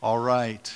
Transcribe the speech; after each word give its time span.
All 0.00 0.20
right. 0.20 0.72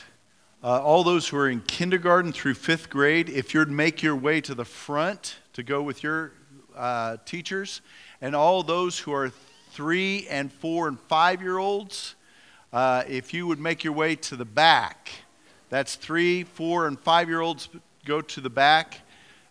Uh, 0.65 0.83
all 0.83 1.05
those 1.05 1.29
who 1.29 1.37
are 1.37 1.49
in 1.49 1.61
kindergarten 1.61 2.33
through 2.33 2.55
fifth 2.55 2.91
grade, 2.91 3.29
if 3.29 3.55
you'd 3.55 3.71
make 3.71 4.03
your 4.03 4.17
way 4.17 4.41
to 4.41 4.53
the 4.53 4.65
front 4.65 5.37
to 5.53 5.63
go 5.63 5.81
with 5.81 6.03
your 6.03 6.33
uh, 6.77 7.19
teachers, 7.25 7.83
and 8.21 8.35
all 8.35 8.65
those 8.65 8.99
who 8.99 9.13
are 9.13 9.31
three 9.71 10.27
and 10.29 10.53
four 10.53 10.89
and 10.89 10.99
five 10.99 11.41
year 11.41 11.59
olds, 11.59 12.17
uh, 12.73 13.05
if 13.07 13.33
you 13.33 13.47
would 13.47 13.61
make 13.61 13.85
your 13.85 13.93
way 13.93 14.17
to 14.17 14.35
the 14.35 14.45
back. 14.45 15.11
That's 15.69 15.95
three, 15.95 16.43
four, 16.43 16.89
and 16.89 16.99
five 16.99 17.29
year 17.29 17.43
olds 17.43 17.69
go 18.05 18.23
to 18.23 18.41
the 18.41 18.51
back, 18.51 19.03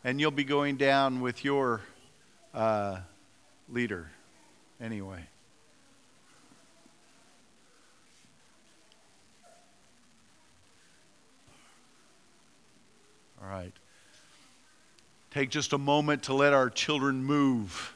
and 0.03 0.19
you'll 0.19 0.31
be 0.31 0.43
going 0.43 0.75
down 0.75 1.21
with 1.21 1.45
your 1.45 1.79
uh, 2.53 2.97
leader 3.69 4.09
anyway. 4.81 5.30
All 13.43 13.49
right. 13.49 13.73
Take 15.31 15.49
just 15.49 15.73
a 15.73 15.77
moment 15.79 16.23
to 16.23 16.33
let 16.35 16.53
our 16.53 16.69
children 16.69 17.23
move 17.23 17.95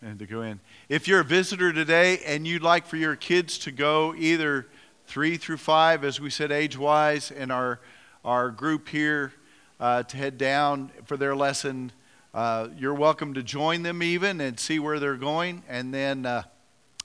and 0.00 0.20
to 0.20 0.26
go 0.26 0.42
in. 0.42 0.60
If 0.88 1.08
you're 1.08 1.20
a 1.20 1.24
visitor 1.24 1.72
today 1.72 2.18
and 2.24 2.46
you'd 2.46 2.62
like 2.62 2.86
for 2.86 2.96
your 2.96 3.16
kids 3.16 3.58
to 3.58 3.72
go 3.72 4.14
either 4.14 4.68
three 5.06 5.36
through 5.36 5.56
five, 5.56 6.04
as 6.04 6.20
we 6.20 6.30
said, 6.30 6.52
age 6.52 6.78
wise, 6.78 7.32
and 7.32 7.50
our, 7.50 7.80
our 8.24 8.50
group 8.50 8.88
here 8.88 9.32
uh, 9.80 10.04
to 10.04 10.16
head 10.16 10.38
down 10.38 10.92
for 11.06 11.16
their 11.16 11.34
lesson, 11.34 11.90
uh, 12.34 12.68
you're 12.78 12.94
welcome 12.94 13.34
to 13.34 13.42
join 13.42 13.82
them 13.82 14.00
even 14.00 14.40
and 14.40 14.60
see 14.60 14.78
where 14.78 15.00
they're 15.00 15.16
going. 15.16 15.64
And 15.68 15.92
then 15.92 16.24
uh, 16.24 16.44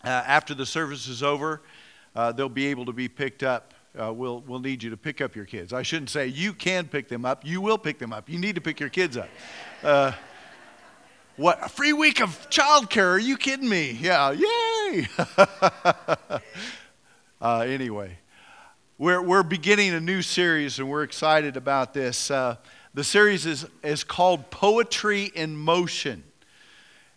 uh 0.03 0.07
after 0.09 0.53
the 0.53 0.65
service 0.67 1.07
is 1.07 1.23
over, 1.23 1.63
uh, 2.15 2.33
they'll 2.33 2.49
be 2.49 2.67
able 2.67 2.85
to 2.85 2.93
be 2.93 3.07
picked 3.07 3.41
up 3.41 3.73
uh, 3.99 4.13
we'll, 4.13 4.41
we'll 4.41 4.59
need 4.59 4.83
you 4.83 4.89
to 4.91 4.97
pick 4.97 5.21
up 5.21 5.35
your 5.35 5.45
kids. 5.45 5.73
I 5.73 5.81
shouldn't 5.81 6.09
say 6.09 6.27
you 6.27 6.53
can 6.53 6.87
pick 6.87 7.07
them 7.07 7.25
up. 7.25 7.45
You 7.45 7.61
will 7.61 7.77
pick 7.77 7.99
them 7.99 8.13
up. 8.13 8.29
You 8.29 8.37
need 8.37 8.55
to 8.55 8.61
pick 8.61 8.79
your 8.79 8.89
kids 8.89 9.17
up. 9.17 9.29
Uh, 9.83 10.11
what, 11.35 11.63
a 11.63 11.69
free 11.69 11.93
week 11.93 12.21
of 12.21 12.49
childcare? 12.49 13.13
Are 13.13 13.19
you 13.19 13.37
kidding 13.37 13.69
me? 13.69 13.91
Yeah, 13.91 14.31
yay! 14.31 15.07
uh, 17.41 17.59
anyway, 17.59 18.17
we're, 18.97 19.21
we're 19.21 19.43
beginning 19.43 19.93
a 19.93 19.99
new 19.99 20.21
series 20.21 20.79
and 20.79 20.89
we're 20.89 21.03
excited 21.03 21.57
about 21.57 21.93
this. 21.93 22.31
Uh, 22.31 22.55
the 22.93 23.03
series 23.03 23.45
is, 23.45 23.67
is 23.83 24.03
called 24.03 24.49
Poetry 24.49 25.25
in 25.25 25.55
Motion. 25.55 26.23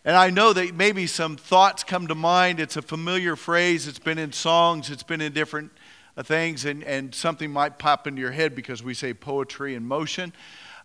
And 0.03 0.15
I 0.15 0.31
know 0.31 0.51
that 0.53 0.73
maybe 0.73 1.05
some 1.05 1.37
thoughts 1.37 1.83
come 1.83 2.07
to 2.07 2.15
mind. 2.15 2.59
It's 2.59 2.75
a 2.75 2.81
familiar 2.81 3.35
phrase, 3.35 3.87
it's 3.87 3.99
been 3.99 4.17
in 4.17 4.31
songs, 4.31 4.89
it's 4.89 5.03
been 5.03 5.21
in 5.21 5.31
different 5.31 5.71
things, 6.23 6.65
and, 6.65 6.83
and 6.83 7.13
something 7.13 7.51
might 7.51 7.79
pop 7.79 8.07
into 8.07 8.21
your 8.21 8.31
head 8.31 8.55
because 8.55 8.83
we 8.83 8.93
say 8.93 9.13
poetry 9.13 9.75
in 9.75 9.85
motion. 9.85 10.33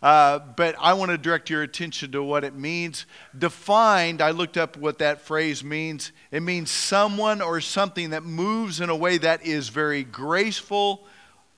Uh, 0.01 0.39
but 0.39 0.75
I 0.79 0.93
want 0.93 1.11
to 1.11 1.17
direct 1.17 1.49
your 1.49 1.63
attention 1.63 2.11
to 2.11 2.23
what 2.23 2.43
it 2.43 2.53
means. 2.53 3.05
Defined, 3.37 4.21
I 4.21 4.31
looked 4.31 4.57
up 4.57 4.77
what 4.77 4.99
that 4.99 5.21
phrase 5.21 5.63
means. 5.63 6.11
It 6.31 6.41
means 6.41 6.69
someone 6.69 7.41
or 7.41 7.61
something 7.61 8.11
that 8.11 8.23
moves 8.23 8.79
in 8.79 8.89
a 8.89 8.95
way 8.95 9.17
that 9.17 9.45
is 9.45 9.69
very 9.69 10.03
graceful 10.03 11.07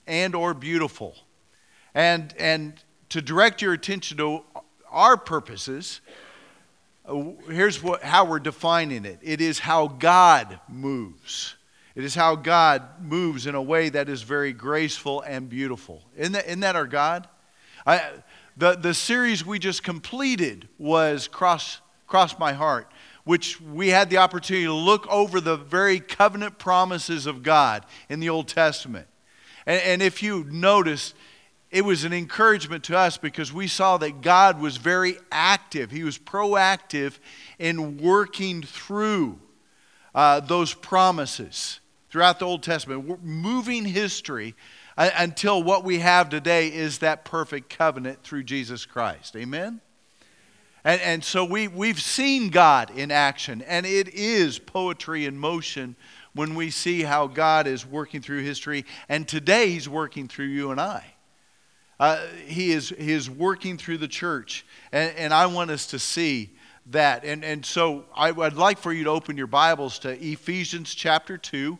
and 0.07 0.35
or 0.35 0.53
beautiful. 0.53 1.15
And, 1.93 2.33
and 2.39 2.73
to 3.09 3.21
direct 3.21 3.61
your 3.61 3.73
attention 3.73 4.17
to 4.17 4.43
our 4.89 5.17
purposes, 5.17 5.99
uh, 7.05 7.23
here's 7.49 7.83
what, 7.83 8.03
how 8.03 8.25
we're 8.25 8.39
defining 8.39 9.05
it 9.05 9.19
it 9.21 9.41
is 9.41 9.59
how 9.59 9.87
God 9.87 10.59
moves. 10.69 11.55
It 11.99 12.05
is 12.05 12.15
how 12.15 12.37
God 12.37 12.81
moves 13.01 13.45
in 13.45 13.55
a 13.55 13.61
way 13.61 13.89
that 13.89 14.07
is 14.07 14.21
very 14.21 14.53
graceful 14.53 15.19
and 15.19 15.49
beautiful. 15.49 16.01
Isn't 16.15 16.31
that, 16.31 16.45
isn't 16.45 16.61
that 16.61 16.77
our 16.77 16.87
God? 16.87 17.27
I, 17.85 18.11
the, 18.55 18.75
the 18.75 18.93
series 18.93 19.45
we 19.45 19.59
just 19.59 19.83
completed 19.83 20.69
was 20.77 21.27
Cross, 21.27 21.81
Cross 22.07 22.39
My 22.39 22.53
Heart, 22.53 22.89
which 23.25 23.59
we 23.59 23.89
had 23.89 24.09
the 24.09 24.15
opportunity 24.15 24.63
to 24.63 24.73
look 24.73 25.05
over 25.09 25.41
the 25.41 25.57
very 25.57 25.99
covenant 25.99 26.57
promises 26.57 27.25
of 27.25 27.43
God 27.43 27.85
in 28.07 28.21
the 28.21 28.29
Old 28.29 28.47
Testament. 28.47 29.07
And, 29.65 29.81
and 29.81 30.01
if 30.01 30.23
you 30.23 30.45
notice, 30.49 31.13
it 31.69 31.83
was 31.83 32.05
an 32.05 32.13
encouragement 32.13 32.85
to 32.85 32.97
us 32.97 33.17
because 33.17 33.51
we 33.51 33.67
saw 33.67 33.97
that 33.97 34.21
God 34.21 34.61
was 34.61 34.77
very 34.77 35.17
active. 35.33 35.91
He 35.91 36.05
was 36.05 36.17
proactive 36.17 37.19
in 37.59 37.97
working 37.97 38.61
through 38.63 39.37
uh, 40.15 40.39
those 40.39 40.73
promises 40.73 41.81
throughout 42.09 42.39
the 42.39 42.45
Old 42.45 42.63
Testament. 42.63 43.23
Moving 43.23 43.85
history 43.85 44.55
uh, 44.97 45.09
until 45.17 45.63
what 45.63 45.83
we 45.83 45.99
have 45.99 46.29
today 46.29 46.67
is 46.67 46.99
that 46.99 47.25
perfect 47.25 47.69
covenant 47.69 48.23
through 48.23 48.43
Jesus 48.43 48.85
Christ. 48.85 49.35
Amen? 49.35 49.81
And, 50.83 51.01
and 51.01 51.23
so 51.23 51.43
we, 51.45 51.67
we've 51.67 52.01
seen 52.01 52.49
God 52.49 52.91
in 52.91 53.11
action, 53.11 53.61
and 53.63 53.85
it 53.85 54.09
is 54.09 54.59
poetry 54.59 55.25
in 55.25 55.37
motion 55.37 55.95
when 56.33 56.55
we 56.55 56.69
see 56.69 57.01
how 57.01 57.27
God 57.27 57.67
is 57.67 57.85
working 57.85 58.21
through 58.21 58.43
history. 58.43 58.85
And 59.07 59.27
today, 59.27 59.71
He's 59.71 59.89
working 59.89 60.27
through 60.27 60.45
you 60.45 60.71
and 60.71 60.79
I. 60.79 61.03
Uh, 61.99 62.25
he, 62.45 62.71
is, 62.71 62.89
he 62.97 63.11
is 63.11 63.29
working 63.29 63.77
through 63.77 63.97
the 63.97 64.07
church. 64.07 64.65
And, 64.93 65.13
and 65.17 65.33
I 65.33 65.47
want 65.47 65.69
us 65.69 65.87
to 65.87 65.99
see 65.99 66.51
that. 66.87 67.25
And, 67.25 67.43
and 67.43 67.65
so 67.65 68.05
I, 68.15 68.31
would 68.31 68.55
like 68.55 68.77
for 68.77 68.93
you 68.93 69.03
to 69.03 69.09
open 69.09 69.35
your 69.35 69.47
Bibles 69.47 69.99
to 69.99 70.11
Ephesians 70.11 70.95
chapter 70.95 71.37
2. 71.37 71.77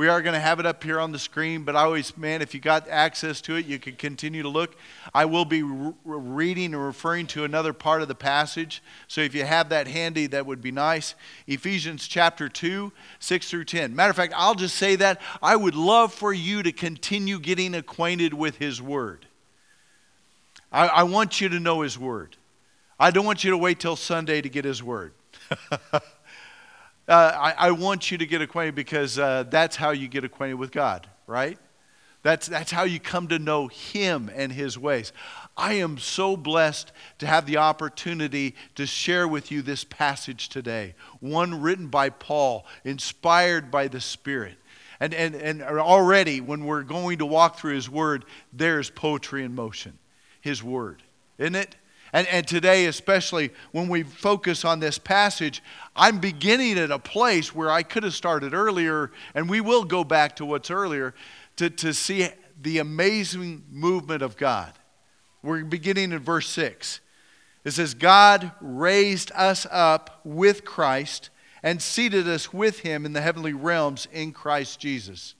We 0.00 0.08
are 0.08 0.22
going 0.22 0.32
to 0.32 0.40
have 0.40 0.58
it 0.58 0.64
up 0.64 0.82
here 0.82 0.98
on 0.98 1.12
the 1.12 1.18
screen, 1.18 1.62
but 1.62 1.76
I 1.76 1.82
always, 1.82 2.16
man, 2.16 2.40
if 2.40 2.54
you 2.54 2.60
got 2.60 2.88
access 2.88 3.42
to 3.42 3.56
it, 3.56 3.66
you 3.66 3.78
can 3.78 3.96
continue 3.96 4.40
to 4.40 4.48
look. 4.48 4.74
I 5.12 5.26
will 5.26 5.44
be 5.44 5.62
re- 5.62 5.92
reading 6.06 6.72
and 6.72 6.82
referring 6.82 7.26
to 7.26 7.44
another 7.44 7.74
part 7.74 8.00
of 8.00 8.08
the 8.08 8.14
passage. 8.14 8.82
So 9.08 9.20
if 9.20 9.34
you 9.34 9.44
have 9.44 9.68
that 9.68 9.86
handy, 9.86 10.26
that 10.28 10.46
would 10.46 10.62
be 10.62 10.70
nice. 10.72 11.14
Ephesians 11.46 12.08
chapter 12.08 12.48
2, 12.48 12.90
6 13.18 13.50
through 13.50 13.64
10. 13.66 13.94
Matter 13.94 14.08
of 14.08 14.16
fact, 14.16 14.32
I'll 14.34 14.54
just 14.54 14.76
say 14.76 14.96
that. 14.96 15.20
I 15.42 15.54
would 15.54 15.74
love 15.74 16.14
for 16.14 16.32
you 16.32 16.62
to 16.62 16.72
continue 16.72 17.38
getting 17.38 17.74
acquainted 17.74 18.32
with 18.32 18.56
His 18.56 18.80
Word. 18.80 19.26
I, 20.72 20.86
I 20.88 21.02
want 21.02 21.42
you 21.42 21.50
to 21.50 21.60
know 21.60 21.82
His 21.82 21.98
Word. 21.98 22.38
I 22.98 23.10
don't 23.10 23.26
want 23.26 23.44
you 23.44 23.50
to 23.50 23.58
wait 23.58 23.80
till 23.80 23.96
Sunday 23.96 24.40
to 24.40 24.48
get 24.48 24.64
His 24.64 24.82
Word. 24.82 25.12
uh, 27.10 27.32
I, 27.36 27.68
I, 27.68 27.70
want 27.72 28.12
you 28.12 28.18
to 28.18 28.26
get 28.26 28.40
acquainted 28.40 28.76
because 28.76 29.18
uh, 29.18 29.42
that's 29.50 29.74
how 29.74 29.90
you 29.90 30.06
get 30.06 30.22
acquainted 30.22 30.54
with 30.54 30.70
God, 30.70 31.08
right? 31.26 31.58
That's, 32.22 32.46
that's 32.46 32.70
how 32.70 32.84
you 32.84 33.00
come 33.00 33.26
to 33.28 33.38
know 33.38 33.66
Him 33.66 34.30
and 34.32 34.52
His 34.52 34.78
ways. 34.78 35.12
I 35.56 35.74
am 35.74 35.98
so 35.98 36.36
blessed 36.36 36.92
to 37.18 37.26
have 37.26 37.46
the 37.46 37.56
opportunity 37.56 38.54
to 38.76 38.86
share 38.86 39.26
with 39.26 39.50
you 39.50 39.60
this 39.60 39.82
passage 39.82 40.50
today, 40.50 40.94
one 41.18 41.60
written 41.60 41.88
by 41.88 42.10
Paul, 42.10 42.64
inspired 42.84 43.72
by 43.72 43.88
the 43.88 44.00
Spirit. 44.00 44.54
And, 45.00 45.12
and, 45.12 45.34
and 45.34 45.62
already, 45.62 46.40
when 46.40 46.64
we're 46.64 46.82
going 46.84 47.18
to 47.18 47.26
walk 47.26 47.58
through 47.58 47.74
His 47.74 47.90
Word, 47.90 48.24
there's 48.52 48.88
poetry 48.88 49.42
in 49.42 49.54
motion. 49.54 49.98
His 50.42 50.62
Word, 50.62 51.02
isn't 51.38 51.56
it? 51.56 51.74
And, 52.12 52.26
and 52.28 52.46
today, 52.46 52.86
especially 52.86 53.50
when 53.72 53.88
we 53.88 54.02
focus 54.02 54.64
on 54.64 54.80
this 54.80 54.98
passage, 54.98 55.62
I'm 55.94 56.18
beginning 56.18 56.78
at 56.78 56.90
a 56.90 56.98
place 56.98 57.54
where 57.54 57.70
I 57.70 57.82
could 57.82 58.02
have 58.02 58.14
started 58.14 58.52
earlier, 58.52 59.12
and 59.34 59.48
we 59.48 59.60
will 59.60 59.84
go 59.84 60.02
back 60.02 60.36
to 60.36 60.44
what's 60.44 60.70
earlier 60.70 61.14
to, 61.56 61.70
to 61.70 61.94
see 61.94 62.28
the 62.60 62.78
amazing 62.78 63.64
movement 63.70 64.22
of 64.22 64.36
God. 64.36 64.72
We're 65.42 65.64
beginning 65.64 66.12
in 66.12 66.18
verse 66.18 66.48
6. 66.48 67.00
It 67.64 67.70
says, 67.72 67.94
God 67.94 68.52
raised 68.60 69.30
us 69.34 69.66
up 69.70 70.20
with 70.24 70.64
Christ 70.64 71.30
and 71.62 71.80
seated 71.80 72.26
us 72.26 72.52
with 72.52 72.80
him 72.80 73.04
in 73.04 73.12
the 73.12 73.20
heavenly 73.20 73.52
realms 73.52 74.08
in 74.12 74.32
Christ 74.32 74.80
Jesus 74.80 75.34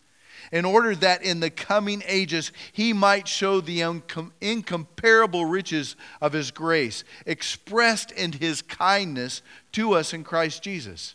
in 0.52 0.64
order 0.64 0.94
that 0.94 1.22
in 1.22 1.40
the 1.40 1.50
coming 1.50 2.02
ages 2.06 2.52
he 2.72 2.92
might 2.92 3.28
show 3.28 3.60
the 3.60 3.80
incomparable 4.40 5.44
riches 5.44 5.96
of 6.20 6.32
his 6.32 6.50
grace, 6.50 7.04
expressed 7.26 8.10
in 8.12 8.32
his 8.32 8.62
kindness 8.62 9.42
to 9.72 9.92
us 9.92 10.12
in 10.12 10.24
Christ 10.24 10.62
Jesus. 10.62 11.14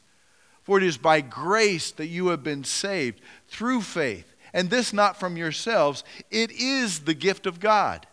For 0.64 0.78
it 0.78 0.84
is 0.84 0.98
by 0.98 1.22
grace 1.22 1.92
that 1.92 2.08
you 2.08 2.28
have 2.28 2.44
been 2.44 2.64
saved 2.64 3.22
through 3.48 3.82
faith, 3.82 4.36
and 4.54 4.70
this 4.70 4.94
not 4.94 5.20
from 5.20 5.38
yourselves, 5.38 6.04
it 6.32 6.52
is 6.52 7.02
the 7.02 7.14
gift 7.14 7.46
of 7.46 7.60
God, 7.60 8.08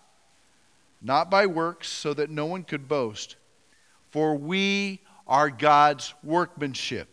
not 1.01 1.31
by 1.31 1.47
works, 1.47 1.89
so 1.89 2.13
that 2.15 2.31
no 2.31 2.47
one 2.47 2.65
could 2.65 2.89
boast. 2.89 3.37
For 4.11 4.35
we 4.35 5.01
are 5.27 5.49
God's 5.49 6.13
workmanship 6.23 7.12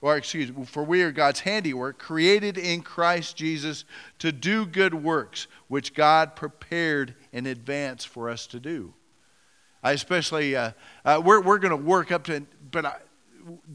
or 0.00 0.16
excuse 0.16 0.52
me, 0.52 0.64
for 0.64 0.84
we 0.84 1.02
are 1.02 1.12
God's 1.12 1.40
handiwork, 1.40 1.98
created 1.98 2.58
in 2.58 2.82
Christ 2.82 3.36
Jesus 3.36 3.84
to 4.18 4.30
do 4.32 4.66
good 4.66 4.94
works, 4.94 5.46
which 5.68 5.94
God 5.94 6.36
prepared 6.36 7.14
in 7.32 7.46
advance 7.46 8.04
for 8.04 8.28
us 8.28 8.46
to 8.48 8.60
do. 8.60 8.92
I 9.82 9.92
especially, 9.92 10.56
uh, 10.56 10.72
uh, 11.04 11.22
we're, 11.24 11.40
we're 11.40 11.58
going 11.58 11.70
to 11.70 11.76
work 11.76 12.12
up 12.12 12.24
to, 12.24 12.44
but 12.70 12.84
I, 12.84 12.96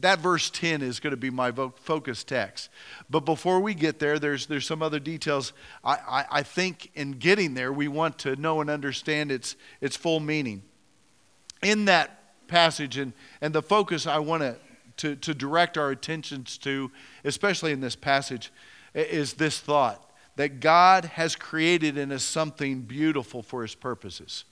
that 0.00 0.18
verse 0.18 0.50
10 0.50 0.82
is 0.82 1.00
going 1.00 1.12
to 1.12 1.16
be 1.16 1.30
my 1.30 1.50
focus 1.50 2.24
text. 2.24 2.68
But 3.08 3.20
before 3.20 3.60
we 3.60 3.74
get 3.74 3.98
there, 3.98 4.18
there's, 4.18 4.46
there's 4.46 4.66
some 4.66 4.82
other 4.82 5.00
details. 5.00 5.52
I, 5.82 5.94
I, 5.94 6.24
I 6.30 6.42
think 6.42 6.90
in 6.94 7.12
getting 7.12 7.54
there, 7.54 7.72
we 7.72 7.88
want 7.88 8.18
to 8.20 8.36
know 8.36 8.60
and 8.60 8.68
understand 8.68 9.32
its, 9.32 9.56
its 9.80 9.96
full 9.96 10.20
meaning. 10.20 10.62
In 11.62 11.86
that 11.86 12.46
passage, 12.48 12.98
and, 12.98 13.12
and 13.40 13.54
the 13.54 13.62
focus 13.62 14.06
I 14.06 14.18
want 14.18 14.42
to, 14.42 14.56
to, 15.02 15.16
to 15.16 15.34
direct 15.34 15.76
our 15.76 15.90
attentions 15.90 16.56
to, 16.58 16.90
especially 17.24 17.72
in 17.72 17.80
this 17.80 17.96
passage, 17.96 18.52
is 18.94 19.34
this 19.34 19.58
thought 19.58 20.00
that 20.36 20.60
God 20.60 21.06
has 21.06 21.34
created 21.34 21.98
in 21.98 22.12
us 22.12 22.22
something 22.22 22.82
beautiful 22.82 23.42
for 23.42 23.62
his 23.62 23.74
purposes. 23.74 24.44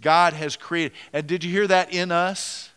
God 0.00 0.32
has 0.32 0.56
created. 0.56 0.92
And 1.12 1.26
did 1.26 1.44
you 1.44 1.52
hear 1.52 1.68
that 1.68 1.94
in 1.94 2.10
us? 2.10 2.70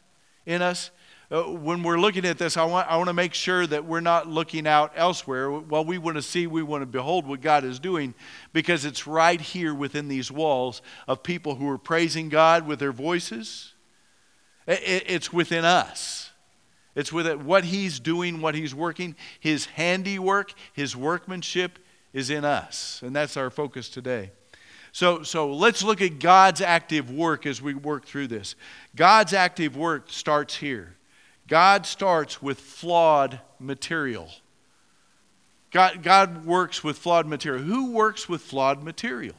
In 0.45 0.61
us? 0.61 0.91
Uh, 1.31 1.43
when 1.43 1.81
we're 1.81 1.99
looking 1.99 2.25
at 2.25 2.37
this, 2.37 2.57
I 2.57 2.63
want, 2.63 2.87
I 2.87 2.95
want 2.97 3.07
to 3.07 3.13
make 3.13 3.33
sure 3.33 3.65
that 3.65 3.85
we're 3.85 3.99
not 3.99 4.27
looking 4.27 4.67
out 4.67 4.93
elsewhere. 4.95 5.49
Well, 5.51 5.83
we 5.83 5.97
want 5.97 6.15
to 6.17 6.21
see, 6.21 6.45
we 6.45 6.61
want 6.61 6.83
to 6.83 6.85
behold 6.85 7.27
what 7.27 7.41
God 7.41 7.63
is 7.63 7.79
doing 7.79 8.13
because 8.53 8.85
it's 8.85 9.07
right 9.07 9.41
here 9.41 9.73
within 9.73 10.07
these 10.07 10.31
walls 10.31 10.83
of 11.07 11.23
people 11.23 11.55
who 11.55 11.67
are 11.69 11.77
praising 11.79 12.29
God 12.29 12.67
with 12.67 12.79
their 12.79 12.91
voices. 12.91 13.73
It, 14.67 15.03
it's 15.07 15.33
within 15.33 15.65
us. 15.65 16.28
It's 16.95 17.13
with 17.13 17.27
it, 17.27 17.39
what 17.39 17.65
He's 17.65 17.99
doing, 17.99 18.41
what 18.41 18.55
He's 18.55 18.73
working, 18.73 19.15
His 19.39 19.65
handiwork, 19.65 20.53
His 20.73 20.95
workmanship 20.95 21.79
is 22.13 22.29
in 22.29 22.45
us. 22.45 23.01
And 23.03 23.15
that's 23.15 23.37
our 23.37 23.49
focus 23.49 23.89
today. 23.89 24.31
So, 24.91 25.21
so 25.21 25.53
let's 25.53 25.83
look 25.83 26.01
at 26.01 26.19
God's 26.19 26.61
active 26.61 27.11
work 27.11 27.45
as 27.45 27.61
we 27.61 27.73
work 27.73 28.05
through 28.05 28.27
this. 28.27 28.55
God's 28.95 29.33
active 29.33 29.77
work 29.77 30.09
starts 30.09 30.55
here. 30.55 30.95
God 31.47 31.85
starts 31.85 32.41
with 32.41 32.59
flawed 32.59 33.39
material. 33.59 34.29
God, 35.71 36.01
God 36.01 36.45
works 36.45 36.83
with 36.83 36.97
flawed 36.97 37.27
material. 37.27 37.63
Who 37.63 37.91
works 37.91 38.27
with 38.27 38.41
flawed 38.41 38.83
material? 38.83 39.35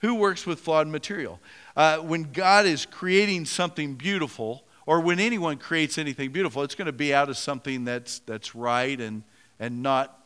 Who 0.00 0.14
works 0.16 0.46
with 0.46 0.60
flawed 0.60 0.88
material? 0.88 1.40
Uh, 1.74 1.98
when 1.98 2.32
God 2.32 2.66
is 2.66 2.84
creating 2.84 3.46
something 3.46 3.94
beautiful, 3.94 4.64
or 4.86 5.00
when 5.00 5.18
anyone 5.18 5.58
creates 5.58 5.98
anything 5.98 6.30
beautiful, 6.30 6.62
it's 6.62 6.76
going 6.76 6.86
to 6.86 6.92
be 6.92 7.12
out 7.12 7.28
of 7.28 7.36
something 7.36 7.84
that's, 7.84 8.20
that's 8.20 8.54
right 8.54 8.98
and, 9.00 9.24
and 9.58 9.82
not, 9.82 10.18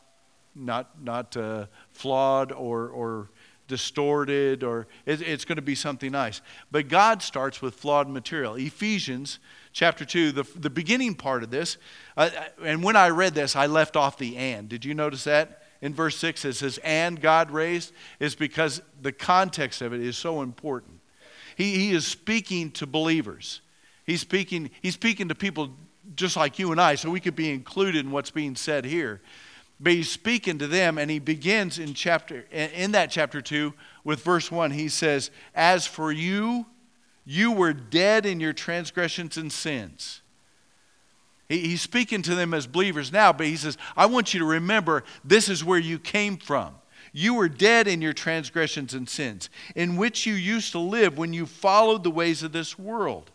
not, 0.55 1.03
not 1.03 1.35
uh, 1.35 1.65
flawed 1.91 2.51
or, 2.51 2.89
or 2.89 3.29
distorted 3.67 4.63
or 4.63 4.85
it's 5.05 5.45
going 5.45 5.55
to 5.55 5.61
be 5.61 5.75
something 5.75 6.11
nice. 6.11 6.41
But 6.71 6.89
God 6.89 7.23
starts 7.23 7.61
with 7.61 7.73
flawed 7.73 8.09
material. 8.09 8.55
Ephesians 8.55 9.39
chapter 9.71 10.05
2, 10.05 10.33
the, 10.33 10.43
the 10.55 10.69
beginning 10.69 11.15
part 11.15 11.41
of 11.41 11.49
this, 11.49 11.77
uh, 12.17 12.29
and 12.63 12.83
when 12.83 12.95
I 12.95 13.09
read 13.09 13.33
this, 13.33 13.55
I 13.55 13.67
left 13.67 13.95
off 13.95 14.17
the 14.17 14.35
and. 14.35 14.67
Did 14.67 14.85
you 14.85 14.93
notice 14.93 15.23
that? 15.23 15.63
In 15.81 15.93
verse 15.95 16.17
6, 16.17 16.45
it 16.45 16.53
says, 16.53 16.79
and 16.83 17.19
God 17.19 17.49
raised, 17.49 17.93
is 18.19 18.35
because 18.35 18.81
the 19.01 19.11
context 19.11 19.81
of 19.81 19.93
it 19.93 20.01
is 20.01 20.17
so 20.17 20.41
important. 20.41 20.99
He, 21.55 21.75
he 21.75 21.91
is 21.93 22.05
speaking 22.05 22.71
to 22.71 22.85
believers. 22.85 23.61
He's 24.05 24.21
speaking, 24.21 24.71
he's 24.81 24.93
speaking 24.93 25.27
to 25.29 25.35
people 25.35 25.71
just 26.15 26.35
like 26.35 26.59
you 26.59 26.71
and 26.71 26.81
I, 26.81 26.95
so 26.95 27.09
we 27.09 27.19
could 27.19 27.35
be 27.35 27.51
included 27.51 28.05
in 28.05 28.11
what's 28.11 28.31
being 28.31 28.55
said 28.55 28.85
here. 28.85 29.21
But 29.79 29.93
he's 29.93 30.11
speaking 30.11 30.57
to 30.59 30.67
them, 30.67 30.97
and 30.97 31.09
he 31.09 31.19
begins 31.19 31.79
in 31.79 31.93
chapter 31.93 32.45
in 32.51 32.91
that 32.91 33.09
chapter 33.09 33.41
two 33.41 33.73
with 34.03 34.23
verse 34.23 34.51
one. 34.51 34.71
He 34.71 34.89
says, 34.89 35.31
"As 35.55 35.87
for 35.87 36.11
you, 36.11 36.65
you 37.25 37.51
were 37.51 37.73
dead 37.73 38.25
in 38.25 38.39
your 38.39 38.53
transgressions 38.53 39.37
and 39.37 39.51
sins." 39.51 40.21
He, 41.49 41.59
he's 41.59 41.81
speaking 41.81 42.21
to 42.23 42.35
them 42.35 42.53
as 42.53 42.67
believers 42.67 43.11
now, 43.11 43.33
but 43.33 43.47
he 43.47 43.57
says, 43.57 43.77
"I 43.97 44.05
want 44.05 44.33
you 44.33 44.39
to 44.41 44.45
remember 44.45 45.03
this 45.23 45.49
is 45.49 45.63
where 45.63 45.79
you 45.79 45.97
came 45.97 46.37
from." 46.37 46.75
You 47.13 47.33
were 47.33 47.49
dead 47.49 47.87
in 47.87 48.01
your 48.01 48.13
transgressions 48.13 48.93
and 48.93 49.09
sins, 49.09 49.49
in 49.75 49.97
which 49.97 50.25
you 50.25 50.33
used 50.33 50.71
to 50.73 50.79
live 50.79 51.17
when 51.17 51.33
you 51.33 51.45
followed 51.45 52.03
the 52.03 52.11
ways 52.11 52.43
of 52.43 52.51
this 52.51 52.77
world 52.79 53.31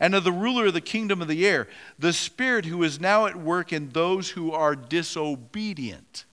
and 0.00 0.14
of 0.14 0.24
the 0.24 0.32
ruler 0.32 0.66
of 0.66 0.74
the 0.74 0.80
kingdom 0.80 1.20
of 1.20 1.28
the 1.28 1.46
air, 1.46 1.68
the 1.98 2.12
Spirit 2.12 2.64
who 2.64 2.82
is 2.82 2.98
now 2.98 3.26
at 3.26 3.36
work 3.36 3.72
in 3.72 3.90
those 3.90 4.30
who 4.30 4.50
are 4.50 4.74
disobedient. 4.74 6.24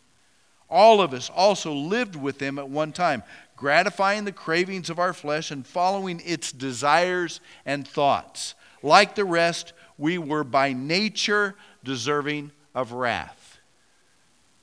All 0.69 1.01
of 1.01 1.13
us 1.13 1.29
also 1.29 1.73
lived 1.73 2.15
with 2.15 2.39
them 2.39 2.57
at 2.57 2.69
one 2.69 2.93
time, 2.93 3.23
gratifying 3.57 4.23
the 4.23 4.31
cravings 4.31 4.89
of 4.89 4.99
our 4.99 5.13
flesh 5.13 5.51
and 5.51 5.67
following 5.67 6.21
its 6.25 6.51
desires 6.51 7.41
and 7.65 7.87
thoughts. 7.87 8.55
Like 8.81 9.15
the 9.15 9.25
rest, 9.25 9.73
we 9.97 10.17
were 10.17 10.43
by 10.43 10.73
nature 10.73 11.55
deserving 11.83 12.51
of 12.73 12.93
wrath. 12.93 13.59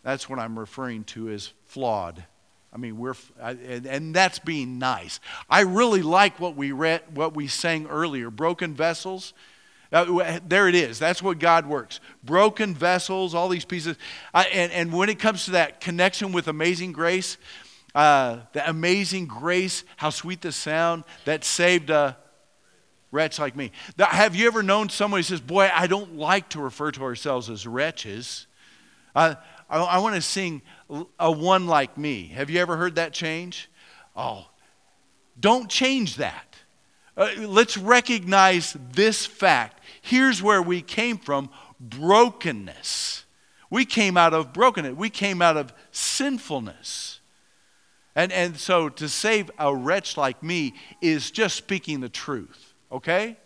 That's 0.03 0.29
what 0.29 0.39
I'm 0.39 0.59
referring 0.59 1.05
to 1.05 1.31
as 1.31 1.53
flawed 1.67 2.25
I 2.75 2.79
mean, 2.79 2.99
we're, 2.99 3.15
and, 3.41 3.87
and 3.87 4.15
that's 4.15 4.41
being 4.41 4.81
nice. 4.81 5.21
I 5.49 5.61
really 5.61 6.03
like 6.03 6.41
what 6.41 6.57
we 6.57 6.73
read, 6.73 7.03
what 7.15 7.35
we 7.35 7.47
sang 7.47 7.87
earlier 7.87 8.31
broken 8.31 8.75
vessels. 8.75 9.33
Uh, 9.93 10.41
there 10.45 10.67
it 10.67 10.75
is. 10.75 10.99
That's 10.99 11.23
what 11.23 11.39
God 11.39 11.67
works. 11.67 12.01
Broken 12.25 12.75
vessels, 12.75 13.33
all 13.33 13.49
these 13.49 13.65
pieces. 13.65 13.97
And, 14.35 14.73
and 14.73 14.93
when 14.93 15.09
it 15.09 15.21
comes 15.21 15.45
to 15.45 15.53
that 15.53 15.81
connection 15.81 16.33
with 16.33 16.49
amazing 16.49 16.91
grace, 16.91 17.37
uh, 17.95 18.39
the 18.55 18.69
amazing 18.69 19.27
grace, 19.27 19.85
how 19.97 20.11
sweet 20.11 20.41
the 20.41 20.51
sound 20.51 21.05
that 21.27 21.45
saved 21.45 21.91
a 21.91 22.17
wretch 23.13 23.39
like 23.39 23.55
me. 23.55 23.71
Have 24.01 24.35
you 24.35 24.49
ever 24.49 24.65
known 24.65 24.89
somebody 24.89 25.21
who 25.21 25.25
says, 25.25 25.41
Boy, 25.41 25.71
I 25.73 25.87
don't 25.87 26.17
like 26.17 26.49
to 26.51 26.61
refer 26.61 26.91
to 26.91 27.05
ourselves 27.05 27.49
as 27.49 27.65
wretches? 27.65 28.49
I, 29.75 29.83
I 29.83 29.99
want 29.99 30.15
to 30.15 30.23
sing 30.23 30.63
a 31.19 31.31
one 31.31 31.67
like 31.67 31.99
me. 31.99 32.29
Have 32.29 32.49
you 32.49 32.61
ever 32.61 32.77
heard 32.77 32.95
that 32.95 33.13
change? 33.13 33.69
Oh, 34.15 34.47
don't 35.39 35.69
change 35.69 36.17
that. 36.17 36.47
Uh, 37.17 37.31
let's 37.39 37.77
recognize 37.77 38.77
this 38.93 39.27
fact. 39.27 39.83
Here's 40.01 40.41
where 40.43 40.63
we 40.63 40.81
came 40.81 41.19
from 41.19 41.51
brokenness. 41.81 43.25
We 43.69 43.85
came 43.85 44.17
out 44.17 44.33
of 44.33 44.53
brokenness, 44.53 44.95
we 44.95 45.11
came 45.11 45.43
out 45.43 45.57
of 45.57 45.73
sinfulness. 45.91 47.21
And, 48.15 48.31
and 48.31 48.57
so 48.57 48.89
to 48.91 49.09
save 49.09 49.51
a 49.59 49.75
wretch 49.75 50.17
like 50.17 50.41
me 50.41 50.75
is 51.01 51.33
just 51.33 51.57
speaking 51.57 51.99
the 51.99 52.09
truth, 52.09 52.75
okay? 52.93 53.37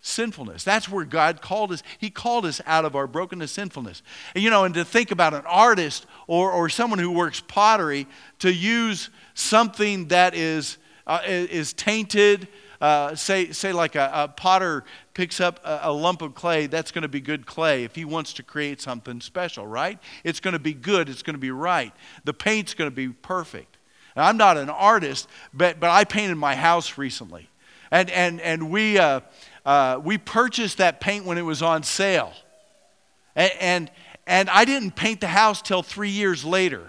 Sinfulness. 0.00 0.64
That's 0.64 0.88
where 0.88 1.04
God 1.04 1.42
called 1.42 1.72
us. 1.72 1.82
He 1.98 2.10
called 2.10 2.46
us 2.46 2.60
out 2.66 2.84
of 2.84 2.96
our 2.96 3.06
brokenness, 3.06 3.52
sinfulness. 3.52 4.02
And, 4.34 4.42
you 4.42 4.50
know, 4.50 4.64
and 4.64 4.74
to 4.74 4.84
think 4.84 5.10
about 5.10 5.34
an 5.34 5.44
artist 5.46 6.06
or, 6.26 6.50
or 6.50 6.68
someone 6.68 6.98
who 6.98 7.10
works 7.10 7.40
pottery 7.40 8.06
to 8.38 8.52
use 8.52 9.10
something 9.34 10.08
that 10.08 10.34
is, 10.34 10.78
uh, 11.06 11.20
is 11.24 11.72
tainted, 11.72 12.48
uh, 12.80 13.14
say, 13.14 13.52
say 13.52 13.72
like 13.72 13.94
a, 13.94 14.10
a 14.12 14.28
potter 14.28 14.84
picks 15.12 15.38
up 15.38 15.60
a, 15.64 15.80
a, 15.84 15.92
lump 15.92 16.22
of 16.22 16.34
clay, 16.34 16.66
that's 16.66 16.90
going 16.90 17.02
to 17.02 17.08
be 17.08 17.20
good 17.20 17.44
clay 17.44 17.84
if 17.84 17.94
he 17.94 18.06
wants 18.06 18.32
to 18.32 18.42
create 18.42 18.80
something 18.80 19.20
special, 19.20 19.66
right? 19.66 19.98
It's 20.24 20.40
going 20.40 20.52
to 20.52 20.58
be 20.58 20.72
good, 20.72 21.10
it's 21.10 21.22
going 21.22 21.34
to 21.34 21.40
be 21.40 21.50
right. 21.50 21.92
The 22.24 22.32
paint's 22.32 22.72
going 22.72 22.90
to 22.90 22.94
be 22.94 23.08
perfect. 23.08 23.76
And 24.16 24.24
I'm 24.24 24.38
not 24.38 24.56
an 24.56 24.70
artist, 24.70 25.28
but, 25.52 25.78
but 25.78 25.90
I 25.90 26.04
painted 26.04 26.36
my 26.36 26.56
house 26.56 26.96
recently. 26.96 27.50
And, 27.90 28.08
and, 28.10 28.40
and 28.40 28.70
we, 28.70 28.98
uh, 28.98 29.20
uh, 29.64 30.00
we 30.02 30.18
purchased 30.18 30.78
that 30.78 31.00
paint 31.00 31.24
when 31.24 31.38
it 31.38 31.42
was 31.42 31.62
on 31.62 31.82
sale. 31.82 32.32
And, 33.36 33.52
and, 33.60 33.90
and 34.26 34.50
I 34.50 34.64
didn't 34.64 34.92
paint 34.92 35.20
the 35.20 35.28
house 35.28 35.62
till 35.62 35.82
three 35.82 36.10
years 36.10 36.44
later 36.44 36.82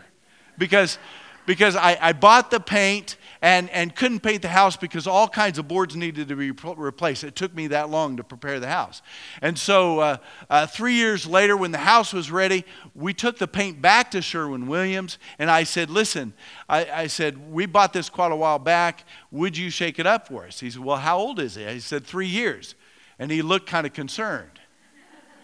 because, 0.57 0.97
because 1.45 1.75
I, 1.75 1.97
I 1.99 2.13
bought 2.13 2.51
the 2.51 2.59
paint 2.59 3.17
and, 3.41 3.69
and 3.71 3.95
couldn't 3.95 4.19
paint 4.19 4.43
the 4.43 4.49
house 4.49 4.77
because 4.77 5.07
all 5.07 5.27
kinds 5.27 5.57
of 5.57 5.67
boards 5.67 5.95
needed 5.95 6.27
to 6.27 6.35
be 6.35 6.51
replaced. 6.51 7.23
It 7.23 7.35
took 7.35 7.55
me 7.55 7.67
that 7.67 7.89
long 7.89 8.17
to 8.17 8.23
prepare 8.23 8.59
the 8.59 8.67
house. 8.67 9.01
And 9.41 9.57
so, 9.57 9.99
uh, 9.99 10.17
uh, 10.49 10.67
three 10.67 10.93
years 10.93 11.25
later, 11.25 11.57
when 11.57 11.71
the 11.71 11.79
house 11.79 12.13
was 12.13 12.29
ready, 12.29 12.65
we 12.93 13.13
took 13.13 13.39
the 13.39 13.47
paint 13.47 13.81
back 13.81 14.11
to 14.11 14.21
Sherwin 14.21 14.67
Williams. 14.67 15.17
And 15.39 15.49
I 15.49 15.63
said, 15.63 15.89
Listen, 15.89 16.33
I, 16.69 16.85
I 16.85 17.07
said, 17.07 17.51
we 17.51 17.65
bought 17.65 17.93
this 17.93 18.09
quite 18.09 18.31
a 18.31 18.35
while 18.35 18.59
back. 18.59 19.05
Would 19.31 19.57
you 19.57 19.71
shake 19.71 19.97
it 19.97 20.05
up 20.05 20.27
for 20.27 20.45
us? 20.45 20.59
He 20.59 20.69
said, 20.69 20.83
Well, 20.83 20.97
how 20.97 21.17
old 21.17 21.39
is 21.39 21.57
it? 21.57 21.67
I 21.67 21.79
said, 21.79 22.05
Three 22.05 22.27
years. 22.27 22.75
And 23.17 23.31
he 23.31 23.41
looked 23.41 23.67
kind 23.67 23.87
of 23.87 23.93
concerned. 23.93 24.59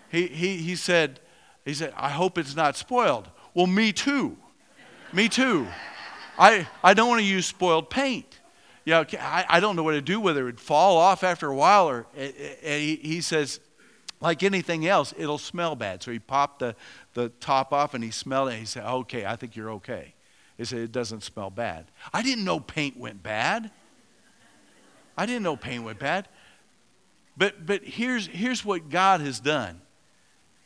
He, 0.10 0.28
he, 0.28 0.58
he, 0.58 0.76
said, 0.76 1.20
he 1.66 1.74
said, 1.74 1.94
I 1.98 2.10
hope 2.10 2.38
it's 2.38 2.56
not 2.56 2.76
spoiled. 2.76 3.30
Well, 3.54 3.68
me 3.68 3.92
too. 3.92 4.38
Me 5.12 5.28
too. 5.28 5.68
I, 6.38 6.68
I 6.84 6.94
don't 6.94 7.10
want 7.10 7.20
to 7.20 7.26
use 7.26 7.46
spoiled 7.46 7.90
paint. 7.90 8.40
You 8.86 8.94
know, 8.94 9.06
I, 9.20 9.46
I 9.50 9.60
don't 9.60 9.76
know 9.76 9.84
what 9.84 9.94
to 9.94 10.02
do, 10.02 10.20
with 10.20 10.38
it 10.38 10.42
It 10.42 10.44
would 10.44 10.60
fall 10.60 10.98
off 10.98 11.24
after 11.24 11.48
a 11.48 11.56
while 11.56 11.90
or 11.90 12.08
eh, 12.16 12.32
eh, 12.38 12.54
and 12.64 12.82
he, 12.82 12.96
he 12.96 13.22
says, 13.22 13.60
like 14.22 14.44
anything 14.44 14.88
else, 14.88 15.14
it'll 15.18 15.38
smell 15.38 15.76
bad. 15.76 16.02
So 16.02 16.12
he 16.12 16.20
popped 16.20 16.60
the, 16.60 16.76
the 17.14 17.30
top 17.40 17.74
off 17.74 17.94
and 17.94 18.04
he 18.04 18.12
smelled 18.12 18.50
it. 18.50 18.56
He 18.56 18.66
said, 18.66 18.86
okay, 18.86 19.26
I 19.26 19.36
think 19.36 19.56
you're 19.56 19.72
okay. 19.72 20.14
He 20.58 20.66
said, 20.66 20.80
it 20.80 20.92
doesn't 20.92 21.24
smell 21.24 21.50
bad. 21.50 21.86
I 22.14 22.24
didn't 22.24 22.46
know 22.46 22.60
paint 22.60 22.98
went 22.98 23.22
bad. 23.22 23.70
I 25.18 25.26
didn't 25.26 25.44
know 25.44 25.56
paint 25.56 25.84
went 25.84 26.00
bad. 26.00 26.28
But, 27.36 27.66
but 27.66 27.84
here's, 27.84 28.28
here's 28.28 28.66
what 28.66 28.90
God 28.90 29.22
has 29.22 29.40
done 29.40 29.82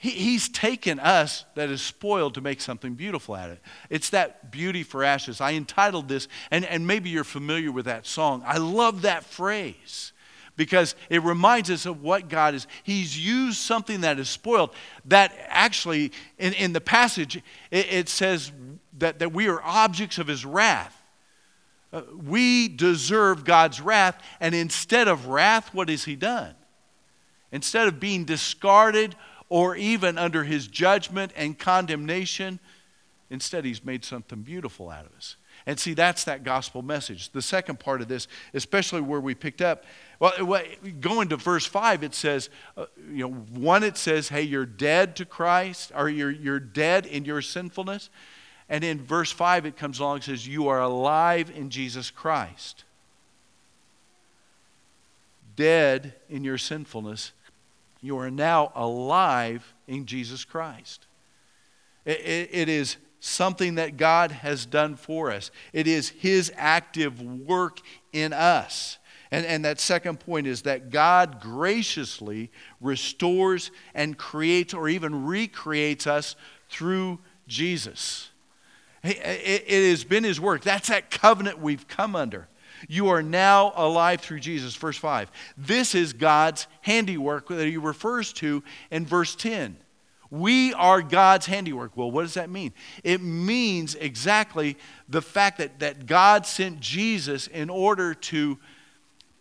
he, 0.01 0.09
He's 0.09 0.49
taken 0.49 0.99
us 0.99 1.45
that 1.53 1.69
is 1.69 1.79
spoiled 1.79 2.33
to 2.33 2.41
make 2.41 2.59
something 2.59 2.95
beautiful 2.95 3.35
out 3.35 3.51
of 3.51 3.57
it. 3.57 3.61
It's 3.91 4.09
that 4.09 4.49
beauty 4.51 4.81
for 4.81 5.03
ashes. 5.03 5.39
I 5.39 5.51
entitled 5.51 6.07
this, 6.07 6.27
and, 6.49 6.65
and 6.65 6.87
maybe 6.87 7.11
you're 7.11 7.23
familiar 7.23 7.71
with 7.71 7.85
that 7.85 8.07
song. 8.07 8.41
I 8.43 8.57
love 8.57 9.03
that 9.03 9.23
phrase 9.23 10.11
because 10.57 10.95
it 11.11 11.21
reminds 11.21 11.69
us 11.69 11.85
of 11.85 12.01
what 12.01 12.29
God 12.29 12.55
is. 12.55 12.65
He's 12.81 13.15
used 13.23 13.59
something 13.59 14.01
that 14.01 14.17
is 14.17 14.27
spoiled, 14.27 14.71
that 15.05 15.35
actually, 15.47 16.11
in, 16.39 16.53
in 16.53 16.73
the 16.73 16.81
passage, 16.81 17.35
it, 17.69 17.93
it 17.93 18.09
says 18.09 18.51
that, 18.97 19.19
that 19.19 19.31
we 19.31 19.49
are 19.49 19.61
objects 19.61 20.17
of 20.17 20.25
His 20.25 20.43
wrath. 20.43 20.99
Uh, 21.93 22.01
we 22.27 22.69
deserve 22.69 23.43
God's 23.43 23.79
wrath, 23.79 24.19
and 24.39 24.55
instead 24.55 25.07
of 25.07 25.27
wrath, 25.27 25.75
what 25.75 25.89
has 25.89 26.05
He 26.05 26.15
done? 26.15 26.55
Instead 27.51 27.87
of 27.87 27.99
being 27.99 28.25
discarded 28.25 29.15
or 29.51 29.75
even 29.75 30.17
under 30.17 30.45
His 30.45 30.65
judgment 30.65 31.33
and 31.35 31.59
condemnation, 31.59 32.57
instead 33.29 33.65
He's 33.65 33.83
made 33.83 34.05
something 34.05 34.43
beautiful 34.43 34.89
out 34.89 35.05
of 35.05 35.11
us. 35.17 35.35
And 35.65 35.77
see, 35.77 35.93
that's 35.93 36.23
that 36.23 36.45
gospel 36.45 36.81
message. 36.81 37.31
The 37.31 37.41
second 37.41 37.81
part 37.81 37.99
of 37.99 38.07
this, 38.07 38.29
especially 38.53 39.01
where 39.01 39.19
we 39.19 39.35
picked 39.35 39.61
up, 39.61 39.83
well, 40.19 40.63
going 41.01 41.27
to 41.29 41.35
verse 41.35 41.65
5, 41.65 42.01
it 42.01 42.15
says, 42.15 42.49
uh, 42.77 42.85
you 43.11 43.27
know, 43.27 43.33
one, 43.33 43.83
it 43.83 43.97
says, 43.97 44.29
hey, 44.29 44.43
you're 44.43 44.65
dead 44.65 45.17
to 45.17 45.25
Christ, 45.25 45.91
or 45.93 46.07
you're, 46.07 46.31
you're 46.31 46.59
dead 46.61 47.05
in 47.05 47.25
your 47.25 47.41
sinfulness. 47.41 48.09
And 48.69 48.85
in 48.85 49.03
verse 49.03 49.33
5, 49.33 49.65
it 49.65 49.75
comes 49.75 49.99
along 49.99 50.15
and 50.15 50.23
says, 50.23 50.47
You 50.47 50.69
are 50.69 50.79
alive 50.79 51.51
in 51.53 51.69
Jesus 51.69 52.09
Christ. 52.09 52.85
Dead 55.57 56.13
in 56.29 56.45
your 56.45 56.57
sinfulness, 56.57 57.33
you 58.01 58.17
are 58.17 58.31
now 58.31 58.71
alive 58.75 59.73
in 59.87 60.05
Jesus 60.05 60.43
Christ. 60.43 61.05
it, 62.05 62.19
it, 62.19 62.49
it 62.51 62.69
is 62.69 62.97
something 63.19 63.75
that 63.75 63.97
God 63.97 64.31
has 64.31 64.65
done 64.65 64.95
for 64.95 65.31
us, 65.31 65.51
it 65.73 65.87
is 65.87 66.09
His 66.09 66.51
active 66.57 67.21
work 67.21 67.79
in 68.11 68.33
us. 68.33 68.97
And, 69.33 69.45
and 69.45 69.63
that 69.63 69.79
second 69.79 70.19
point 70.19 70.45
is 70.45 70.63
that 70.63 70.89
God 70.89 71.39
graciously 71.39 72.51
restores 72.81 73.71
and 73.93 74.17
creates 74.17 74.73
or 74.73 74.89
even 74.89 75.25
recreates 75.25 76.05
us 76.05 76.35
through 76.69 77.19
Jesus. 77.47 78.29
It, 79.03 79.17
it 79.17 79.89
has 79.89 80.03
been 80.03 80.23
his 80.23 80.39
work. 80.39 80.63
That's 80.63 80.89
that 80.89 81.09
covenant 81.09 81.59
we've 81.59 81.87
come 81.87 82.15
under. 82.15 82.47
You 82.87 83.09
are 83.09 83.21
now 83.21 83.73
alive 83.75 84.21
through 84.21 84.39
Jesus. 84.39 84.75
Verse 84.75 84.97
5. 84.97 85.31
This 85.57 85.95
is 85.95 86.13
God's 86.13 86.67
handiwork 86.81 87.47
that 87.49 87.67
he 87.67 87.77
refers 87.77 88.33
to 88.33 88.63
in 88.89 89.05
verse 89.05 89.35
10. 89.35 89.77
We 90.31 90.73
are 90.73 91.01
God's 91.01 91.45
handiwork. 91.45 91.97
Well, 91.97 92.09
what 92.09 92.21
does 92.21 92.35
that 92.35 92.49
mean? 92.49 92.73
It 93.03 93.21
means 93.21 93.95
exactly 93.95 94.77
the 95.09 95.21
fact 95.21 95.57
that, 95.57 95.79
that 95.79 96.05
God 96.05 96.45
sent 96.45 96.79
Jesus 96.79 97.47
in 97.47 97.69
order 97.69 98.13
to 98.13 98.57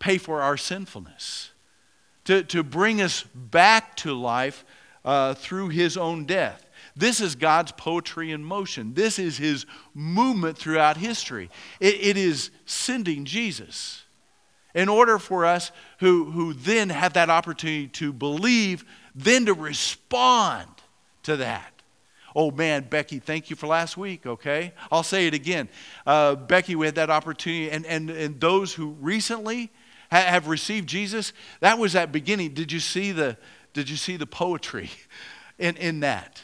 pay 0.00 0.18
for 0.18 0.42
our 0.42 0.56
sinfulness, 0.56 1.52
to, 2.24 2.42
to 2.44 2.64
bring 2.64 3.00
us 3.00 3.22
back 3.22 3.94
to 3.96 4.12
life 4.12 4.64
uh, 5.04 5.34
through 5.34 5.68
his 5.68 5.96
own 5.96 6.24
death. 6.24 6.68
This 7.00 7.22
is 7.22 7.34
God's 7.34 7.72
poetry 7.72 8.30
in 8.30 8.44
motion. 8.44 8.92
This 8.92 9.18
is 9.18 9.38
his 9.38 9.64
movement 9.94 10.58
throughout 10.58 10.98
history. 10.98 11.48
it, 11.80 11.94
it 11.94 12.16
is 12.18 12.50
sending 12.66 13.24
Jesus 13.24 14.02
in 14.74 14.88
order 14.88 15.18
for 15.18 15.46
us 15.46 15.72
who, 16.00 16.30
who 16.30 16.52
then 16.52 16.90
have 16.90 17.14
that 17.14 17.30
opportunity 17.30 17.88
to 17.88 18.12
believe, 18.12 18.84
then 19.14 19.46
to 19.46 19.54
respond 19.54 20.68
to 21.22 21.38
that. 21.38 21.72
Oh 22.36 22.50
man, 22.50 22.86
Becky, 22.88 23.18
thank 23.18 23.48
you 23.48 23.56
for 23.56 23.66
last 23.66 23.96
week, 23.96 24.26
okay? 24.26 24.74
I'll 24.92 25.02
say 25.02 25.26
it 25.26 25.32
again. 25.32 25.70
Uh, 26.06 26.34
Becky, 26.34 26.76
we 26.76 26.84
had 26.84 26.96
that 26.96 27.08
opportunity, 27.10 27.70
and, 27.70 27.86
and, 27.86 28.10
and 28.10 28.38
those 28.38 28.74
who 28.74 28.90
recently 29.00 29.72
ha- 30.12 30.18
have 30.18 30.48
received 30.48 30.86
Jesus, 30.86 31.32
that 31.60 31.78
was 31.78 31.94
that 31.94 32.12
beginning. 32.12 32.52
Did 32.52 32.70
you 32.70 32.78
see 32.78 33.10
the, 33.10 33.38
did 33.72 33.88
you 33.88 33.96
see 33.96 34.18
the 34.18 34.26
poetry 34.26 34.90
in, 35.58 35.78
in 35.78 36.00
that? 36.00 36.42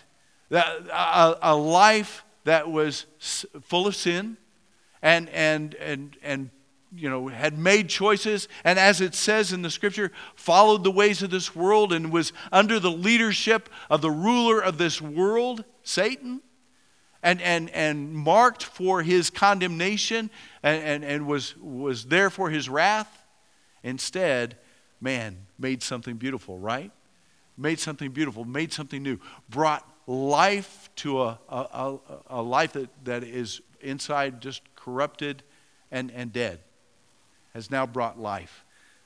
A, 0.51 1.37
a 1.43 1.57
life 1.57 2.25
that 2.45 2.71
was 2.71 3.07
full 3.63 3.87
of 3.87 3.97
sin 3.97 4.37
and, 5.03 5.29
and, 5.31 5.75
and, 5.75 6.17
and 6.23 6.51
you 6.95 7.11
know, 7.11 7.29
had 7.29 7.59
made 7.59 7.89
choices, 7.89 8.49
and 8.65 8.79
as 8.79 9.01
it 9.01 9.15
says 9.15 9.53
in 9.53 9.63
the 9.63 9.71
scripture, 9.71 10.13
followed 10.35 10.85
the 10.85 10.91
ways 10.91 11.23
of 11.23 11.31
this 11.31 11.55
world 11.55 11.93
and 11.93 12.13
was 12.13 12.33
under 12.53 12.81
the 12.81 12.91
leadership 12.91 13.69
of 13.91 14.01
the 14.01 14.11
ruler 14.11 14.61
of 14.61 14.79
this 14.79 15.03
world, 15.03 15.65
Satan, 15.83 16.41
and, 17.23 17.43
and, 17.43 17.71
and 17.71 18.13
marked 18.13 18.63
for 18.63 19.03
his 19.03 19.31
condemnation 19.31 20.31
and, 20.63 20.83
and, 20.83 21.05
and 21.05 21.27
was, 21.27 21.57
was 21.59 22.05
there 22.07 22.31
for 22.31 22.51
his 22.51 22.69
wrath. 22.69 23.25
Instead, 23.83 24.57
man 25.01 25.47
made 25.59 25.83
something 25.83 26.17
beautiful, 26.17 26.59
right? 26.59 26.93
Made 27.59 27.81
something 27.81 28.11
beautiful, 28.11 28.45
made 28.45 28.73
something 28.73 29.03
new, 29.03 29.19
brought 29.49 29.85
life 30.07 30.89
to 30.97 31.23
a, 31.23 31.39
a, 31.49 31.99
a, 32.29 32.43
life 32.43 32.73
that, 32.75 32.89
that 33.05 33.25
is 33.25 33.61
inside 33.81 34.41
just 34.41 34.63
corrupted 34.77 35.43
and, 35.91 36.11
and 36.13 36.33
dead 36.33 36.61
has 37.55 37.71
now 37.71 37.87
brought 37.87 38.19
life. 38.19 38.65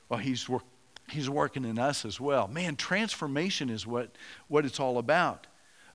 Well, 0.08 0.18
he's, 0.18 0.48
work, 0.48 0.64
he's 1.08 1.30
working 1.30 1.64
in 1.64 1.78
us 1.78 2.04
as 2.04 2.20
well. 2.20 2.48
Man, 2.48 2.76
transformation 2.76 3.70
is 3.70 3.86
what, 3.86 4.10
what 4.48 4.64
it's 4.64 4.80
all 4.80 4.98
about. 4.98 5.46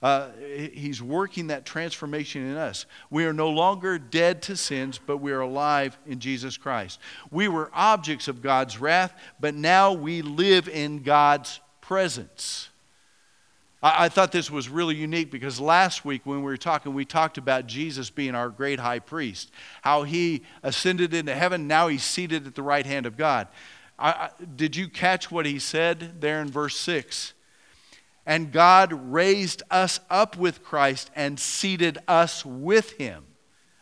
Uh, 0.02 0.30
he's 0.74 1.02
working 1.02 1.48
that 1.48 1.66
transformation 1.66 2.46
in 2.46 2.58
us. 2.58 2.86
We 3.10 3.26
are 3.26 3.34
no 3.34 3.50
longer 3.50 3.98
dead 3.98 4.42
to 4.44 4.56
sins, 4.56 5.00
but 5.04 5.18
we 5.18 5.32
are 5.32 5.42
alive 5.42 5.98
in 6.06 6.20
Jesus 6.20 6.58
Christ. 6.58 7.00
We 7.32 7.48
were 7.48 7.70
objects 7.74 8.28
of 8.28 8.42
God's 8.42 8.80
wrath, 8.80 9.14
but 9.40 9.56
now 9.56 9.94
we 9.94 10.22
live 10.22 10.68
in 10.68 11.02
God's 11.02 11.60
presence. 11.82 12.70
I, 13.86 14.06
I 14.06 14.10
thought 14.10 14.32
this 14.32 14.50
was 14.50 14.68
really 14.68 14.96
unique 14.96 15.30
because 15.30 15.60
last 15.60 16.04
week 16.04 16.26
when 16.26 16.40
we 16.40 16.44
were 16.44 16.58
talking, 16.58 16.94
we 16.94 17.06
talked 17.06 17.38
about 17.38 17.68
Jesus 17.68 18.10
being 18.10 18.34
our 18.34 18.50
great 18.50 18.80
high 18.80 19.00
priest, 19.00 19.52
how 19.84 20.04
he 20.04 20.42
ascended 20.64 21.14
into 21.14 21.36
heaven, 21.36 21.68
now 21.68 21.88
he's 21.88 22.04
seated 22.04 22.48
at 22.48 22.56
the 22.56 22.64
right 22.64 22.86
hand 22.86 23.06
of 23.06 23.16
God. 23.16 23.48
I, 23.98 24.10
I, 24.10 24.30
did 24.56 24.76
you 24.76 24.90
catch 24.90 25.30
what 25.30 25.46
he 25.46 25.60
said 25.60 26.20
there 26.20 26.42
in 26.42 26.50
verse 26.50 26.78
6? 26.80 27.34
And 28.26 28.52
God 28.52 28.92
raised 28.92 29.62
us 29.70 30.00
up 30.10 30.36
with 30.36 30.64
Christ 30.64 31.12
and 31.16 31.40
seated 31.40 32.00
us 32.08 32.44
with 32.44 32.94
him. 32.94 33.24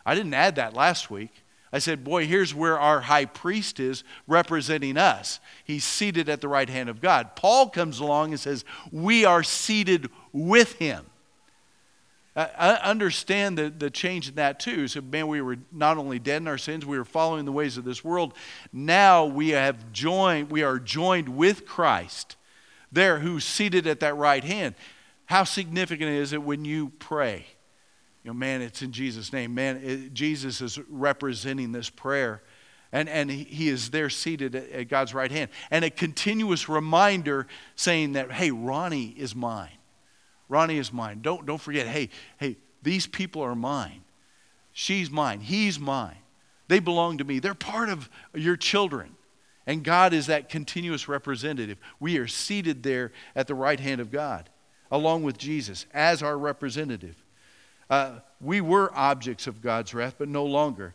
I 0.04 0.14
didn't 0.14 0.34
add 0.34 0.56
that 0.56 0.74
last 0.74 1.10
week. 1.10 1.32
I 1.74 1.80
said, 1.80 2.04
Boy, 2.04 2.24
here's 2.24 2.54
where 2.54 2.78
our 2.78 3.00
high 3.00 3.24
priest 3.24 3.80
is 3.80 4.04
representing 4.28 4.96
us. 4.96 5.40
He's 5.64 5.82
seated 5.82 6.28
at 6.28 6.40
the 6.40 6.46
right 6.46 6.68
hand 6.68 6.88
of 6.88 7.00
God. 7.00 7.34
Paul 7.34 7.68
comes 7.68 7.98
along 7.98 8.30
and 8.30 8.38
says, 8.38 8.64
We 8.92 9.24
are 9.24 9.42
seated 9.42 10.08
with 10.32 10.74
him. 10.74 11.04
I 12.36 12.78
understand 12.82 13.58
the, 13.58 13.70
the 13.70 13.90
change 13.90 14.28
in 14.28 14.36
that 14.36 14.60
too. 14.60 14.86
So, 14.86 15.00
man, 15.00 15.26
we 15.26 15.40
were 15.40 15.58
not 15.72 15.98
only 15.98 16.20
dead 16.20 16.42
in 16.42 16.48
our 16.48 16.58
sins, 16.58 16.86
we 16.86 16.96
were 16.96 17.04
following 17.04 17.44
the 17.44 17.52
ways 17.52 17.76
of 17.76 17.84
this 17.84 18.04
world. 18.04 18.34
Now 18.72 19.24
we 19.24 19.48
have 19.48 19.92
joined, 19.92 20.52
we 20.52 20.62
are 20.62 20.78
joined 20.78 21.28
with 21.28 21.66
Christ 21.66 22.36
there 22.92 23.18
who's 23.18 23.44
seated 23.44 23.88
at 23.88 23.98
that 23.98 24.16
right 24.16 24.44
hand. 24.44 24.76
How 25.26 25.42
significant 25.42 26.10
is 26.10 26.32
it 26.32 26.42
when 26.42 26.64
you 26.64 26.92
pray? 27.00 27.46
You 28.24 28.30
know, 28.30 28.34
man, 28.34 28.62
it's 28.62 28.80
in 28.80 28.90
Jesus' 28.90 29.32
name. 29.32 29.54
Man, 29.54 29.76
it, 29.84 30.14
Jesus 30.14 30.62
is 30.62 30.78
representing 30.88 31.72
this 31.72 31.90
prayer. 31.90 32.42
And, 32.90 33.08
and 33.08 33.30
he, 33.30 33.68
is 33.68 33.90
there 33.90 34.08
seated 34.08 34.54
at, 34.54 34.70
at 34.70 34.88
God's 34.88 35.12
right 35.12 35.30
hand. 35.30 35.50
And 35.70 35.84
a 35.84 35.90
continuous 35.90 36.68
reminder 36.68 37.46
saying 37.76 38.12
that, 38.12 38.32
hey, 38.32 38.50
Ronnie 38.50 39.14
is 39.18 39.34
mine. 39.34 39.76
Ronnie 40.48 40.78
is 40.78 40.92
mine. 40.92 41.20
Don't, 41.20 41.44
don't 41.44 41.60
forget, 41.60 41.86
hey, 41.86 42.08
hey, 42.38 42.56
these 42.82 43.06
people 43.06 43.42
are 43.42 43.54
mine. 43.54 44.02
She's 44.72 45.10
mine. 45.10 45.40
He's 45.40 45.78
mine. 45.78 46.16
They 46.68 46.78
belong 46.78 47.18
to 47.18 47.24
me. 47.24 47.40
They're 47.40 47.54
part 47.54 47.90
of 47.90 48.08
your 48.32 48.56
children. 48.56 49.16
And 49.66 49.82
God 49.82 50.14
is 50.14 50.26
that 50.26 50.48
continuous 50.48 51.08
representative. 51.08 51.78
We 52.00 52.16
are 52.18 52.26
seated 52.26 52.82
there 52.82 53.12
at 53.36 53.48
the 53.48 53.54
right 53.54 53.80
hand 53.80 54.00
of 54.00 54.10
God, 54.10 54.48
along 54.90 55.24
with 55.24 55.36
Jesus 55.36 55.86
as 55.92 56.22
our 56.22 56.38
representative. 56.38 57.23
Uh, 57.88 58.18
we 58.40 58.60
were 58.60 58.90
objects 58.94 59.46
of 59.46 59.62
God's 59.62 59.94
wrath, 59.94 60.14
but 60.18 60.28
no 60.28 60.44
longer. 60.44 60.94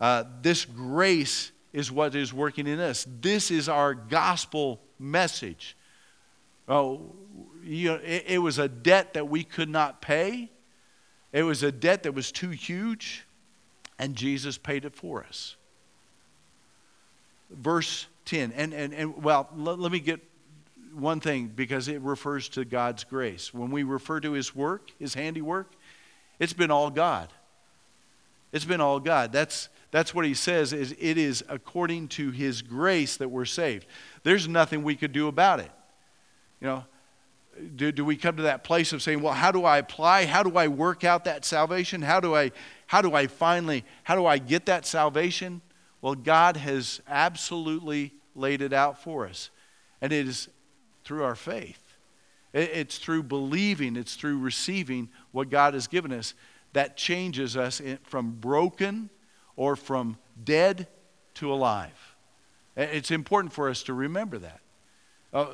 Uh, 0.00 0.24
this 0.42 0.64
grace 0.64 1.52
is 1.72 1.90
what 1.90 2.14
is 2.14 2.32
working 2.32 2.66
in 2.66 2.80
us. 2.80 3.06
This 3.20 3.50
is 3.50 3.68
our 3.68 3.94
gospel 3.94 4.80
message. 4.98 5.76
Oh, 6.68 7.14
you 7.62 7.88
know, 7.88 8.00
it, 8.02 8.24
it 8.26 8.38
was 8.38 8.58
a 8.58 8.68
debt 8.68 9.14
that 9.14 9.28
we 9.28 9.44
could 9.44 9.68
not 9.68 10.00
pay. 10.00 10.50
It 11.32 11.42
was 11.42 11.62
a 11.62 11.72
debt 11.72 12.04
that 12.04 12.12
was 12.12 12.32
too 12.32 12.50
huge, 12.50 13.26
and 13.98 14.14
Jesus 14.14 14.56
paid 14.56 14.84
it 14.84 14.94
for 14.94 15.24
us. 15.24 15.56
Verse 17.50 18.06
10. 18.24 18.52
And, 18.52 18.72
and, 18.72 18.92
and 18.92 19.22
well, 19.22 19.48
let, 19.56 19.78
let 19.78 19.92
me 19.92 20.00
get 20.00 20.20
one 20.94 21.20
thing 21.20 21.48
because 21.54 21.88
it 21.88 22.00
refers 22.00 22.48
to 22.50 22.64
God's 22.64 23.04
grace. 23.04 23.52
When 23.52 23.70
we 23.70 23.82
refer 23.82 24.20
to 24.20 24.32
his 24.32 24.54
work, 24.54 24.90
his 24.98 25.14
handiwork, 25.14 25.72
it's 26.38 26.52
been 26.52 26.70
all 26.70 26.90
God. 26.90 27.28
It's 28.52 28.64
been 28.64 28.80
all 28.80 29.00
God. 29.00 29.32
That's, 29.32 29.68
that's 29.90 30.14
what 30.14 30.24
he 30.24 30.34
says 30.34 30.72
is 30.72 30.94
it 30.98 31.18
is 31.18 31.44
according 31.48 32.08
to 32.08 32.30
his 32.30 32.62
grace 32.62 33.16
that 33.16 33.28
we're 33.28 33.44
saved. 33.44 33.86
There's 34.22 34.48
nothing 34.48 34.82
we 34.82 34.96
could 34.96 35.12
do 35.12 35.28
about 35.28 35.60
it. 35.60 35.70
You 36.60 36.68
know, 36.68 36.84
do, 37.74 37.92
do 37.92 38.04
we 38.04 38.16
come 38.16 38.36
to 38.36 38.44
that 38.44 38.64
place 38.64 38.92
of 38.92 39.02
saying, 39.02 39.22
well, 39.22 39.32
how 39.32 39.52
do 39.52 39.64
I 39.64 39.78
apply? 39.78 40.26
How 40.26 40.42
do 40.42 40.56
I 40.56 40.68
work 40.68 41.04
out 41.04 41.24
that 41.24 41.44
salvation? 41.44 42.02
How 42.02 42.20
do 42.20 42.34
I, 42.34 42.52
how 42.86 43.02
do 43.02 43.14
I 43.14 43.26
finally, 43.26 43.84
how 44.04 44.14
do 44.14 44.26
I 44.26 44.38
get 44.38 44.66
that 44.66 44.86
salvation? 44.86 45.62
Well, 46.02 46.14
God 46.14 46.56
has 46.56 47.00
absolutely 47.08 48.12
laid 48.34 48.60
it 48.60 48.72
out 48.72 49.02
for 49.02 49.26
us. 49.26 49.50
And 50.00 50.12
it 50.12 50.28
is 50.28 50.48
through 51.04 51.24
our 51.24 51.34
faith. 51.34 51.82
It's 52.52 52.98
through 52.98 53.24
believing, 53.24 53.96
it's 53.96 54.14
through 54.14 54.38
receiving 54.38 55.08
what 55.36 55.50
God 55.50 55.74
has 55.74 55.86
given 55.86 56.12
us 56.12 56.32
that 56.72 56.96
changes 56.96 57.56
us 57.56 57.82
from 58.04 58.32
broken 58.32 59.10
or 59.54 59.76
from 59.76 60.16
dead 60.42 60.88
to 61.34 61.52
alive. 61.52 62.16
It's 62.74 63.10
important 63.10 63.52
for 63.52 63.68
us 63.68 63.82
to 63.84 63.92
remember 63.92 64.38
that. 64.38 64.60
Uh, 65.34 65.48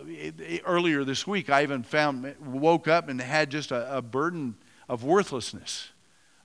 earlier 0.64 1.02
this 1.02 1.26
week, 1.26 1.50
I 1.50 1.64
even 1.64 1.82
found, 1.82 2.32
woke 2.40 2.86
up 2.86 3.08
and 3.08 3.20
had 3.20 3.50
just 3.50 3.72
a, 3.72 3.96
a 3.96 4.00
burden 4.00 4.54
of 4.88 5.02
worthlessness. 5.02 5.90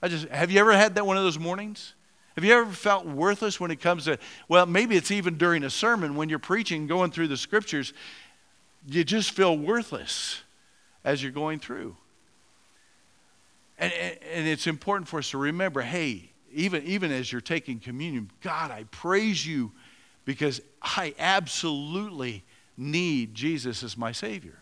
I 0.01 0.08
just, 0.08 0.27
have 0.29 0.50
you 0.50 0.60
ever 0.60 0.74
had 0.74 0.96
that 0.96 1.06
one 1.06 1.17
of 1.17 1.24
those 1.24 1.38
mornings? 1.38 1.94
Have 2.36 2.44
you 2.44 2.53
ever 2.53 2.72
felt 2.72 3.06
worthless 3.06 3.60
when 3.60 3.70
it 3.70 3.79
comes 3.79 4.06
to, 4.06 4.17
well, 4.48 4.65
maybe 4.65 4.96
it's 4.96 5.12
even 5.12 5.38
during 5.38 5.63
a 5.63 5.70
sermon 5.70 6.15
when 6.15 6.29
you're 6.29 6.39
preaching, 6.39 6.88
going 6.88 7.12
through 7.12 7.27
the 7.27 7.38
scriptures, 7.38 7.94
you 8.88 9.03
just 9.03 9.29
feel 9.29 9.56
worthless 9.56 10.41
as 11.03 11.22
you're 11.22 11.32
going 11.32 11.60
through. 11.60 11.96
And, 13.77 13.93
and 13.93 14.48
it's 14.48 14.67
important 14.67 15.07
for 15.07 15.19
us 15.19 15.31
to 15.31 15.38
remember 15.38 15.81
hey, 15.81 16.31
even, 16.51 16.84
even 16.84 17.12
as 17.12 17.31
you're 17.31 17.41
taking 17.41 17.79
communion, 17.79 18.31
God, 18.41 18.72
I 18.72 18.86
praise 18.86 19.46
you 19.46 19.72
because 20.25 20.62
I 20.81 21.13
absolutely 21.19 22.43
need 22.75 23.36
Jesus 23.36 23.84
as 23.84 23.98
my 23.98 24.12
Savior. 24.12 24.57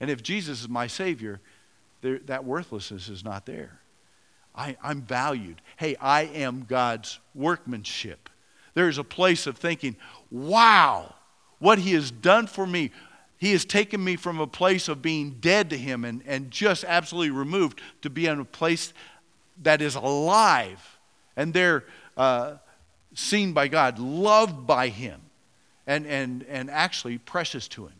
And 0.00 0.10
if 0.10 0.22
Jesus 0.22 0.62
is 0.62 0.68
my 0.68 0.86
Savior, 0.86 1.40
there, 2.00 2.18
that 2.20 2.44
worthlessness 2.44 3.08
is 3.08 3.24
not 3.24 3.46
there. 3.46 3.80
I, 4.54 4.76
I'm 4.82 5.02
valued. 5.02 5.60
Hey, 5.76 5.96
I 6.00 6.22
am 6.22 6.64
God's 6.68 7.20
workmanship. 7.34 8.28
There's 8.74 8.98
a 8.98 9.04
place 9.04 9.46
of 9.46 9.58
thinking, 9.58 9.96
wow, 10.30 11.14
what 11.58 11.78
He 11.78 11.92
has 11.92 12.10
done 12.10 12.46
for 12.46 12.66
me. 12.66 12.90
He 13.40 13.52
has 13.52 13.64
taken 13.64 14.04
me 14.04 14.16
from 14.16 14.38
a 14.38 14.46
place 14.46 14.86
of 14.88 15.02
being 15.02 15.38
dead 15.40 15.70
to 15.70 15.76
Him 15.76 16.04
and, 16.04 16.22
and 16.26 16.50
just 16.50 16.84
absolutely 16.84 17.30
removed 17.30 17.80
to 18.02 18.10
be 18.10 18.26
in 18.26 18.38
a 18.38 18.44
place 18.44 18.92
that 19.62 19.82
is 19.82 19.94
alive 19.96 20.98
and 21.36 21.54
they're 21.54 21.84
uh, 22.18 22.56
seen 23.14 23.54
by 23.54 23.66
God, 23.66 23.98
loved 23.98 24.66
by 24.66 24.88
Him, 24.88 25.22
and, 25.86 26.06
and, 26.06 26.44
and 26.50 26.70
actually 26.70 27.16
precious 27.16 27.66
to 27.68 27.86
Him. 27.86 27.94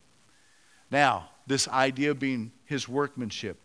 Now, 0.90 1.30
this 1.46 1.66
idea 1.68 2.10
of 2.10 2.18
being 2.18 2.52
His 2.66 2.86
workmanship. 2.86 3.58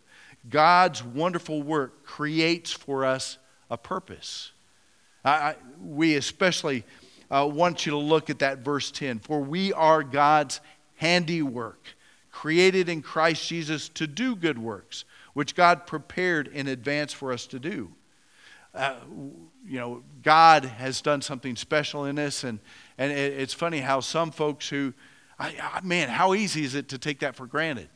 God's 0.48 1.04
wonderful 1.04 1.62
work 1.62 2.06
creates 2.06 2.72
for 2.72 3.04
us 3.04 3.36
a 3.70 3.76
purpose. 3.76 4.52
I, 5.22 5.30
I, 5.30 5.56
we 5.84 6.16
especially 6.16 6.84
uh, 7.30 7.48
want 7.52 7.84
you 7.84 7.90
to 7.90 7.98
look 7.98 8.30
at 8.30 8.38
that 8.38 8.60
verse 8.60 8.90
10. 8.90 9.18
For 9.18 9.40
we 9.40 9.74
are 9.74 10.02
God's 10.02 10.60
handiwork, 10.96 11.96
created 12.30 12.88
in 12.88 13.02
Christ 13.02 13.48
Jesus 13.48 13.88
to 13.90 14.06
do 14.06 14.36
good 14.36 14.58
works, 14.58 15.04
which 15.32 15.54
God 15.54 15.86
prepared 15.86 16.48
in 16.48 16.66
advance 16.66 17.12
for 17.12 17.32
us 17.32 17.46
to 17.48 17.58
do. 17.58 17.92
Uh, 18.74 18.96
you 19.66 19.78
know, 19.78 20.02
God 20.22 20.64
has 20.64 21.00
done 21.00 21.22
something 21.22 21.56
special 21.56 22.04
in 22.04 22.16
this, 22.16 22.44
and, 22.44 22.58
and 22.98 23.10
it, 23.10 23.32
it's 23.40 23.54
funny 23.54 23.80
how 23.80 24.00
some 24.00 24.30
folks 24.30 24.68
who, 24.68 24.92
I, 25.38 25.56
I, 25.60 25.80
man, 25.80 26.08
how 26.08 26.34
easy 26.34 26.64
is 26.64 26.74
it 26.74 26.88
to 26.90 26.98
take 26.98 27.20
that 27.20 27.36
for 27.36 27.46
granted? 27.46 27.88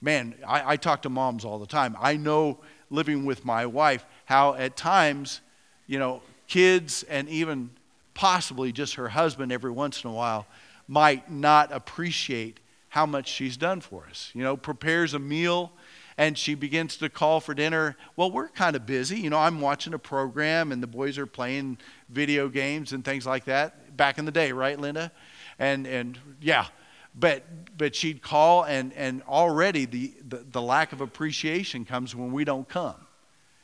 Man, 0.00 0.34
I, 0.46 0.72
I 0.72 0.76
talk 0.76 1.02
to 1.02 1.10
moms 1.10 1.44
all 1.44 1.58
the 1.58 1.66
time. 1.66 1.96
I 2.00 2.16
know 2.16 2.60
living 2.90 3.24
with 3.24 3.44
my 3.44 3.66
wife 3.66 4.04
how 4.24 4.54
at 4.54 4.76
times, 4.76 5.40
you 5.86 5.98
know, 5.98 6.22
kids 6.48 7.02
and 7.04 7.28
even 7.28 7.70
possibly 8.14 8.72
just 8.72 8.94
her 8.94 9.08
husband 9.08 9.52
every 9.52 9.70
once 9.70 10.04
in 10.04 10.10
a 10.10 10.12
while 10.12 10.46
might 10.92 11.30
not 11.30 11.72
appreciate 11.72 12.60
how 12.90 13.06
much 13.06 13.26
she's 13.26 13.56
done 13.56 13.80
for 13.80 14.04
us. 14.10 14.30
You 14.34 14.42
know, 14.42 14.58
prepares 14.58 15.14
a 15.14 15.18
meal 15.18 15.72
and 16.18 16.36
she 16.36 16.54
begins 16.54 16.98
to 16.98 17.08
call 17.08 17.40
for 17.40 17.54
dinner. 17.54 17.96
Well, 18.14 18.30
we're 18.30 18.48
kind 18.48 18.76
of 18.76 18.84
busy. 18.84 19.18
You 19.18 19.30
know, 19.30 19.38
I'm 19.38 19.62
watching 19.62 19.94
a 19.94 19.98
program 19.98 20.70
and 20.70 20.82
the 20.82 20.86
boys 20.86 21.16
are 21.16 21.24
playing 21.24 21.78
video 22.10 22.50
games 22.50 22.92
and 22.92 23.02
things 23.02 23.24
like 23.24 23.46
that. 23.46 23.96
Back 23.96 24.18
in 24.18 24.26
the 24.26 24.30
day, 24.30 24.52
right, 24.52 24.78
Linda? 24.78 25.10
And 25.58 25.86
and 25.86 26.18
yeah, 26.42 26.66
but 27.14 27.42
but 27.78 27.94
she'd 27.96 28.20
call 28.20 28.64
and 28.64 28.92
and 28.92 29.22
already 29.22 29.86
the, 29.86 30.12
the, 30.28 30.44
the 30.50 30.60
lack 30.60 30.92
of 30.92 31.00
appreciation 31.00 31.86
comes 31.86 32.14
when 32.14 32.32
we 32.32 32.44
don't 32.44 32.68
come. 32.68 33.06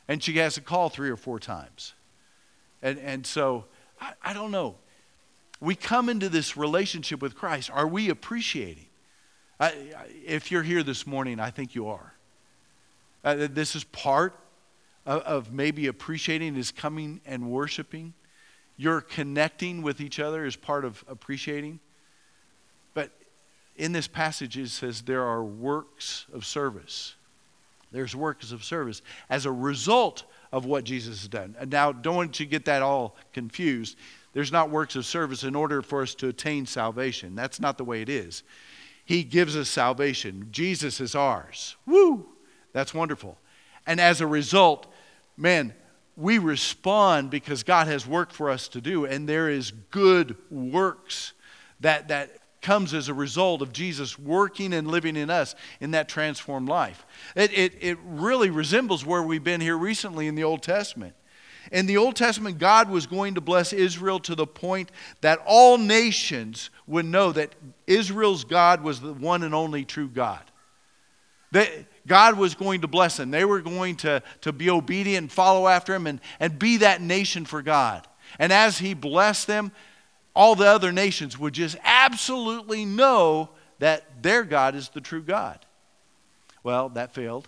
And 0.07 0.23
she 0.23 0.33
has 0.37 0.55
to 0.55 0.61
call 0.61 0.89
three 0.89 1.11
or 1.11 1.17
four 1.17 1.39
times. 1.39 1.93
And 2.81 2.97
and 2.97 3.23
so 3.23 3.65
I, 4.01 4.13
I 4.23 4.33
don't 4.33 4.49
know 4.49 4.77
we 5.61 5.75
come 5.75 6.09
into 6.09 6.29
this 6.29 6.55
relationship 6.55 7.21
with 7.21 7.35
Christ, 7.35 7.69
are 7.71 7.87
we 7.87 8.09
appreciating? 8.09 8.85
I, 9.59 9.73
if 10.25 10.51
you're 10.51 10.63
here 10.63 10.83
this 10.83 11.05
morning, 11.05 11.39
I 11.39 11.49
think 11.49 11.75
you 11.75 11.89
are. 11.89 12.13
Uh, 13.23 13.47
this 13.51 13.75
is 13.75 13.83
part 13.83 14.33
of, 15.05 15.21
of 15.23 15.51
maybe 15.51 15.87
appreciating 15.87 16.55
is 16.55 16.71
coming 16.71 17.19
and 17.25 17.51
worshiping. 17.51 18.13
You're 18.77 19.01
connecting 19.01 19.81
with 19.81 19.99
each 19.99 20.19
other 20.19 20.45
is 20.45 20.55
part 20.55 20.85
of 20.85 21.03
appreciating. 21.09 21.81
But 22.93 23.11
in 23.75 23.91
this 23.91 24.07
passage, 24.07 24.57
it 24.57 24.69
says 24.69 25.01
there 25.01 25.25
are 25.25 25.43
works 25.43 26.25
of 26.33 26.45
service. 26.45 27.15
There's 27.91 28.15
works 28.15 28.53
of 28.53 28.63
service 28.63 29.01
as 29.29 29.45
a 29.45 29.51
result 29.51 30.23
of 30.51 30.65
what 30.65 30.83
Jesus 30.83 31.19
has 31.19 31.27
done. 31.27 31.55
And 31.59 31.71
now, 31.71 31.91
don't 31.91 32.15
want 32.15 32.39
you 32.39 32.45
to 32.45 32.49
get 32.49 32.65
that 32.65 32.81
all 32.81 33.15
confused. 33.33 33.97
There's 34.33 34.51
not 34.51 34.69
works 34.69 34.95
of 34.95 35.05
service 35.05 35.43
in 35.43 35.55
order 35.55 35.81
for 35.81 36.01
us 36.01 36.15
to 36.15 36.27
attain 36.27 36.65
salvation. 36.65 37.35
That's 37.35 37.59
not 37.59 37.77
the 37.77 37.83
way 37.83 38.01
it 38.01 38.09
is. 38.09 38.43
He 39.05 39.23
gives 39.23 39.55
us 39.57 39.69
salvation. 39.69 40.47
Jesus 40.51 41.01
is 41.01 41.15
ours. 41.15 41.75
Woo! 41.85 42.27
That's 42.73 42.93
wonderful. 42.93 43.37
And 43.87 43.99
as 43.99 44.21
a 44.21 44.27
result, 44.27 44.91
man, 45.35 45.73
we 46.15 46.37
respond 46.37 47.31
because 47.31 47.63
God 47.63 47.87
has 47.87 48.05
work 48.05 48.31
for 48.31 48.49
us 48.49 48.67
to 48.69 48.81
do, 48.81 49.05
and 49.05 49.27
there 49.27 49.49
is 49.49 49.71
good 49.71 50.35
works 50.51 51.33
that, 51.79 52.09
that 52.09 52.38
comes 52.61 52.93
as 52.93 53.07
a 53.07 53.13
result 53.13 53.61
of 53.61 53.71
Jesus 53.71 54.19
working 54.19 54.73
and 54.73 54.87
living 54.87 55.15
in 55.15 55.29
us 55.29 55.55
in 55.79 55.91
that 55.91 56.09
transformed 56.09 56.67
life. 56.67 57.05
It, 57.35 57.57
it, 57.57 57.73
it 57.79 57.97
really 58.03 58.49
resembles 58.49 59.05
where 59.05 59.23
we've 59.23 59.43
been 59.43 59.61
here 59.61 59.77
recently 59.77 60.27
in 60.27 60.35
the 60.35 60.43
Old 60.43 60.61
Testament. 60.61 61.15
In 61.71 61.85
the 61.85 61.97
Old 61.97 62.15
Testament, 62.15 62.57
God 62.57 62.89
was 62.89 63.05
going 63.05 63.35
to 63.35 63.41
bless 63.41 63.73
Israel 63.73 64.19
to 64.21 64.35
the 64.35 64.47
point 64.47 64.91
that 65.21 65.39
all 65.45 65.77
nations 65.77 66.69
would 66.87 67.05
know 67.05 67.31
that 67.31 67.53
Israel's 67.85 68.43
God 68.43 68.81
was 68.81 68.99
the 68.99 69.13
one 69.13 69.43
and 69.43 69.53
only 69.53 69.85
true 69.85 70.07
God. 70.07 70.41
That 71.51 71.69
God 72.07 72.37
was 72.37 72.55
going 72.55 72.81
to 72.81 72.87
bless 72.87 73.17
them. 73.17 73.31
They 73.31 73.45
were 73.45 73.61
going 73.61 73.97
to, 73.97 74.21
to 74.41 74.51
be 74.51 74.69
obedient 74.69 75.23
and 75.23 75.31
follow 75.31 75.67
after 75.67 75.93
Him 75.93 76.07
and, 76.07 76.19
and 76.39 76.57
be 76.57 76.77
that 76.77 77.01
nation 77.01 77.45
for 77.45 77.61
God. 77.61 78.07
And 78.37 78.51
as 78.51 78.79
He 78.79 78.93
blessed 78.93 79.47
them, 79.47 79.71
all 80.35 80.55
the 80.55 80.67
other 80.67 80.91
nations 80.91 81.37
would 81.37 81.53
just 81.53 81.77
absolutely 81.83 82.85
know 82.85 83.49
that 83.79 84.21
their 84.21 84.43
God 84.43 84.75
is 84.75 84.89
the 84.89 85.01
true 85.01 85.23
God. 85.23 85.65
Well, 86.63 86.89
that 86.89 87.13
failed. 87.13 87.47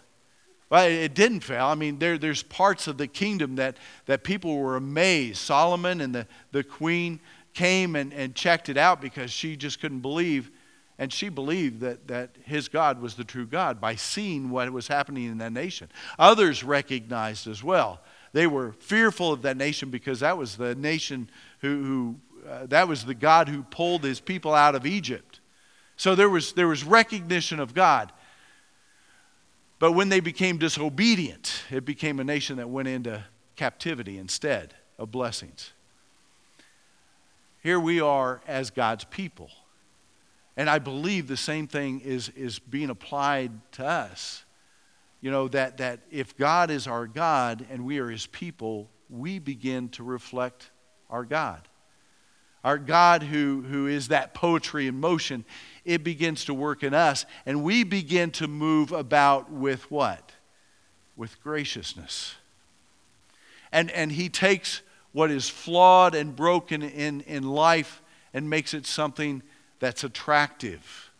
Well, 0.69 0.87
it 0.87 1.13
didn't 1.13 1.41
fail. 1.41 1.65
I 1.65 1.75
mean, 1.75 1.99
there, 1.99 2.17
there's 2.17 2.43
parts 2.43 2.87
of 2.87 2.97
the 2.97 3.07
kingdom 3.07 3.55
that, 3.57 3.75
that 4.05 4.23
people 4.23 4.57
were 4.57 4.77
amazed. 4.77 5.37
Solomon 5.37 5.99
and 5.99 6.15
the, 6.15 6.27
the 6.53 6.63
queen 6.63 7.19
came 7.53 7.97
and, 7.97 8.13
and 8.13 8.33
checked 8.33 8.69
it 8.69 8.77
out 8.77 9.01
because 9.01 9.31
she 9.31 9.57
just 9.57 9.81
couldn't 9.81 9.99
believe. 9.99 10.49
And 10.97 11.11
she 11.11 11.27
believed 11.27 11.81
that, 11.81 12.07
that 12.07 12.29
his 12.45 12.69
God 12.69 13.01
was 13.01 13.15
the 13.15 13.25
true 13.25 13.45
God 13.45 13.81
by 13.81 13.95
seeing 13.95 14.49
what 14.49 14.71
was 14.71 14.87
happening 14.87 15.25
in 15.25 15.39
that 15.39 15.51
nation. 15.51 15.89
Others 16.17 16.63
recognized 16.63 17.47
as 17.47 17.61
well. 17.61 17.99
They 18.33 18.47
were 18.47 18.71
fearful 18.71 19.33
of 19.33 19.41
that 19.41 19.57
nation 19.57 19.89
because 19.89 20.21
that 20.21 20.37
was 20.37 20.55
the 20.55 20.73
nation 20.75 21.29
who, 21.59 21.83
who 21.83 22.15
uh, 22.47 22.65
that 22.67 22.87
was 22.87 23.05
the 23.05 23.13
God 23.13 23.47
who 23.49 23.63
pulled 23.63 24.03
his 24.03 24.19
people 24.19 24.53
out 24.53 24.75
of 24.75 24.85
Egypt. 24.85 25.39
So 25.95 26.15
there 26.15 26.29
was, 26.29 26.53
there 26.53 26.67
was 26.67 26.83
recognition 26.83 27.59
of 27.59 27.73
God. 27.73 28.11
But 29.79 29.93
when 29.93 30.09
they 30.09 30.19
became 30.19 30.57
disobedient, 30.57 31.63
it 31.71 31.85
became 31.85 32.19
a 32.19 32.23
nation 32.23 32.57
that 32.57 32.69
went 32.69 32.87
into 32.87 33.23
captivity 33.55 34.17
instead 34.17 34.75
of 34.97 35.11
blessings. 35.11 35.71
Here 37.63 37.79
we 37.79 38.01
are 38.01 38.41
as 38.47 38.69
God's 38.69 39.03
people. 39.05 39.49
And 40.57 40.69
I 40.69 40.79
believe 40.79 41.27
the 41.27 41.37
same 41.37 41.67
thing 41.67 42.01
is, 42.01 42.29
is 42.29 42.59
being 42.59 42.89
applied 42.89 43.51
to 43.73 43.85
us. 43.85 44.43
You 45.21 45.31
know, 45.31 45.47
that, 45.49 45.77
that 45.77 46.01
if 46.09 46.35
God 46.35 46.71
is 46.71 46.87
our 46.87 47.05
God 47.07 47.65
and 47.69 47.85
we 47.85 47.99
are 47.99 48.09
his 48.09 48.25
people, 48.25 48.89
we 49.09 49.39
begin 49.39 49.89
to 49.89 50.03
reflect 50.03 50.71
our 51.09 51.23
God. 51.23 51.67
Our 52.63 52.77
God, 52.77 53.23
who, 53.23 53.61
who 53.61 53.87
is 53.87 54.09
that 54.09 54.33
poetry 54.33 54.87
in 54.87 54.99
motion, 54.99 55.45
it 55.83 56.03
begins 56.03 56.45
to 56.45 56.53
work 56.53 56.83
in 56.83 56.93
us. 56.93 57.25
And 57.45 57.63
we 57.63 57.83
begin 57.83 58.31
to 58.31 58.47
move 58.47 58.91
about 58.91 59.51
with 59.51 59.89
what? 59.89 60.31
With 61.15 61.41
graciousness. 61.43 62.35
And, 63.71 63.89
and 63.91 64.11
he 64.11 64.29
takes 64.29 64.81
what 65.11 65.31
is 65.31 65.49
flawed 65.49 66.13
and 66.15 66.35
broken 66.35 66.83
in, 66.83 67.21
in 67.21 67.43
life 67.43 68.01
and 68.33 68.49
makes 68.49 68.73
it 68.73 68.85
something 68.85 69.41
that's 69.79 70.03
attractive, 70.03 71.11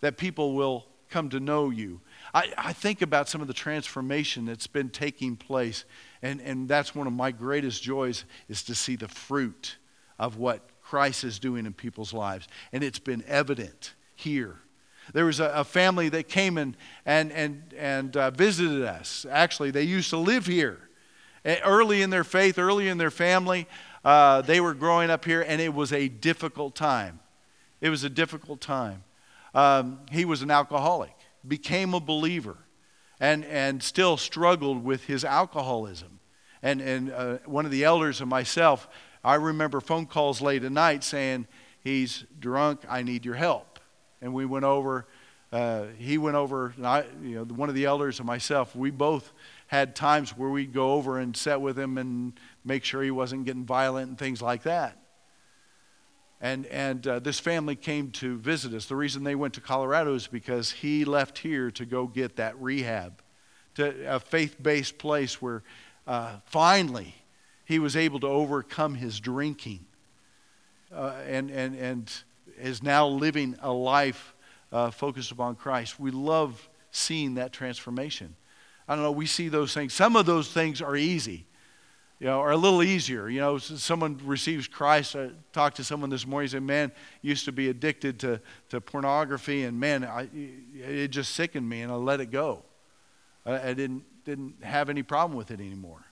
that 0.00 0.16
people 0.16 0.54
will 0.54 0.86
come 1.10 1.28
to 1.28 1.40
know 1.40 1.70
you. 1.70 2.00
I, 2.34 2.52
I 2.56 2.72
think 2.72 3.02
about 3.02 3.28
some 3.28 3.40
of 3.40 3.46
the 3.46 3.54
transformation 3.54 4.46
that's 4.46 4.66
been 4.66 4.90
taking 4.90 5.36
place, 5.36 5.84
and, 6.22 6.40
and 6.40 6.68
that's 6.68 6.94
one 6.94 7.06
of 7.06 7.12
my 7.12 7.30
greatest 7.30 7.82
joys 7.82 8.24
is 8.48 8.62
to 8.64 8.74
see 8.74 8.96
the 8.96 9.08
fruit 9.08 9.76
of 10.18 10.36
what 10.36 10.62
Christ 10.88 11.22
is 11.22 11.38
doing 11.38 11.66
in 11.66 11.74
people's 11.74 12.14
lives. 12.14 12.48
And 12.72 12.82
it's 12.82 12.98
been 12.98 13.22
evident 13.26 13.92
here. 14.16 14.56
There 15.12 15.26
was 15.26 15.38
a, 15.38 15.50
a 15.54 15.64
family 15.64 16.08
that 16.08 16.28
came 16.28 16.56
and, 16.56 16.76
and, 17.04 17.30
and, 17.32 17.74
and 17.76 18.16
uh, 18.16 18.30
visited 18.30 18.82
us. 18.84 19.26
Actually, 19.30 19.70
they 19.70 19.82
used 19.82 20.08
to 20.10 20.16
live 20.16 20.46
here. 20.46 20.78
Early 21.44 22.00
in 22.00 22.10
their 22.10 22.24
faith, 22.24 22.58
early 22.58 22.88
in 22.88 22.96
their 22.96 23.10
family, 23.10 23.68
uh, 24.02 24.42
they 24.42 24.60
were 24.60 24.74
growing 24.74 25.10
up 25.10 25.24
here, 25.24 25.42
and 25.42 25.60
it 25.60 25.74
was 25.74 25.92
a 25.92 26.08
difficult 26.08 26.74
time. 26.74 27.20
It 27.80 27.90
was 27.90 28.02
a 28.04 28.10
difficult 28.10 28.60
time. 28.60 29.04
Um, 29.54 30.00
he 30.10 30.24
was 30.24 30.42
an 30.42 30.50
alcoholic, 30.50 31.14
became 31.46 31.94
a 31.94 32.00
believer, 32.00 32.56
and, 33.20 33.44
and 33.44 33.82
still 33.82 34.16
struggled 34.16 34.84
with 34.84 35.04
his 35.04 35.24
alcoholism. 35.24 36.20
And, 36.62 36.80
and 36.80 37.12
uh, 37.12 37.38
one 37.44 37.64
of 37.64 37.70
the 37.70 37.84
elders 37.84 38.20
and 38.20 38.28
myself, 38.28 38.88
I 39.24 39.34
remember 39.34 39.80
phone 39.80 40.06
calls 40.06 40.40
late 40.40 40.64
at 40.64 40.72
night 40.72 41.04
saying, 41.04 41.46
He's 41.82 42.24
drunk, 42.38 42.80
I 42.88 43.02
need 43.02 43.24
your 43.24 43.34
help. 43.34 43.78
And 44.20 44.34
we 44.34 44.44
went 44.44 44.64
over, 44.64 45.06
uh, 45.52 45.84
he 45.96 46.18
went 46.18 46.36
over, 46.36 46.74
I, 46.82 47.04
you 47.22 47.36
know, 47.36 47.44
one 47.44 47.68
of 47.68 47.74
the 47.74 47.84
elders 47.84 48.18
and 48.18 48.26
myself, 48.26 48.74
we 48.74 48.90
both 48.90 49.32
had 49.68 49.94
times 49.94 50.36
where 50.36 50.50
we'd 50.50 50.72
go 50.72 50.92
over 50.92 51.18
and 51.18 51.36
sit 51.36 51.60
with 51.60 51.78
him 51.78 51.98
and 51.98 52.32
make 52.64 52.84
sure 52.84 53.02
he 53.02 53.10
wasn't 53.10 53.44
getting 53.44 53.64
violent 53.64 54.08
and 54.08 54.18
things 54.18 54.42
like 54.42 54.64
that. 54.64 54.98
And, 56.40 56.66
and 56.66 57.06
uh, 57.06 57.18
this 57.18 57.40
family 57.40 57.74
came 57.74 58.10
to 58.12 58.38
visit 58.38 58.72
us. 58.72 58.86
The 58.86 58.96
reason 58.96 59.24
they 59.24 59.34
went 59.34 59.54
to 59.54 59.60
Colorado 59.60 60.14
is 60.14 60.26
because 60.26 60.70
he 60.70 61.04
left 61.04 61.38
here 61.38 61.70
to 61.72 61.84
go 61.84 62.06
get 62.06 62.36
that 62.36 62.60
rehab, 62.60 63.22
to 63.74 64.14
a 64.14 64.20
faith 64.20 64.56
based 64.62 64.98
place 64.98 65.42
where 65.42 65.62
uh, 66.06 66.36
finally 66.44 67.14
he 67.68 67.78
was 67.78 67.96
able 67.96 68.18
to 68.18 68.26
overcome 68.26 68.94
his 68.94 69.20
drinking 69.20 69.84
uh, 70.90 71.12
and, 71.26 71.50
and, 71.50 71.76
and 71.76 72.10
is 72.58 72.82
now 72.82 73.06
living 73.06 73.56
a 73.60 73.70
life 73.70 74.34
uh, 74.72 74.90
focused 74.90 75.30
upon 75.30 75.54
Christ. 75.54 76.00
We 76.00 76.10
love 76.10 76.66
seeing 76.92 77.34
that 77.34 77.52
transformation. 77.52 78.34
I 78.88 78.94
don't 78.94 79.04
know, 79.04 79.12
we 79.12 79.26
see 79.26 79.50
those 79.50 79.74
things. 79.74 79.92
Some 79.92 80.16
of 80.16 80.24
those 80.24 80.50
things 80.50 80.80
are 80.80 80.96
easy, 80.96 81.44
you 82.18 82.28
know, 82.28 82.40
are 82.40 82.52
a 82.52 82.56
little 82.56 82.82
easier. 82.82 83.28
You 83.28 83.40
know, 83.40 83.58
someone 83.58 84.18
receives 84.24 84.66
Christ. 84.66 85.14
I 85.14 85.28
talked 85.52 85.76
to 85.76 85.84
someone 85.84 86.08
this 86.08 86.26
morning, 86.26 86.46
he 86.46 86.52
said, 86.52 86.62
man, 86.62 86.90
used 87.20 87.44
to 87.44 87.52
be 87.52 87.68
addicted 87.68 88.18
to, 88.20 88.40
to 88.70 88.80
pornography, 88.80 89.64
and 89.64 89.78
man, 89.78 90.04
I, 90.04 90.30
it 90.74 91.08
just 91.08 91.34
sickened 91.34 91.68
me, 91.68 91.82
and 91.82 91.92
I 91.92 91.96
let 91.96 92.20
it 92.20 92.30
go. 92.30 92.62
I, 93.44 93.68
I 93.68 93.74
didn't, 93.74 94.04
didn't 94.24 94.64
have 94.64 94.88
any 94.88 95.02
problem 95.02 95.36
with 95.36 95.50
it 95.50 95.60
anymore. 95.60 96.07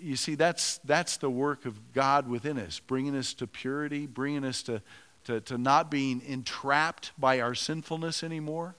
You 0.00 0.16
see, 0.16 0.34
that's, 0.34 0.78
that's 0.78 1.18
the 1.18 1.28
work 1.28 1.66
of 1.66 1.92
God 1.92 2.28
within 2.28 2.58
us, 2.58 2.78
bringing 2.78 3.16
us 3.16 3.34
to 3.34 3.46
purity, 3.46 4.06
bringing 4.06 4.44
us 4.44 4.62
to, 4.62 4.80
to, 5.24 5.40
to 5.42 5.58
not 5.58 5.90
being 5.90 6.22
entrapped 6.26 7.12
by 7.18 7.40
our 7.40 7.54
sinfulness 7.54 8.22
anymore. 8.22 8.74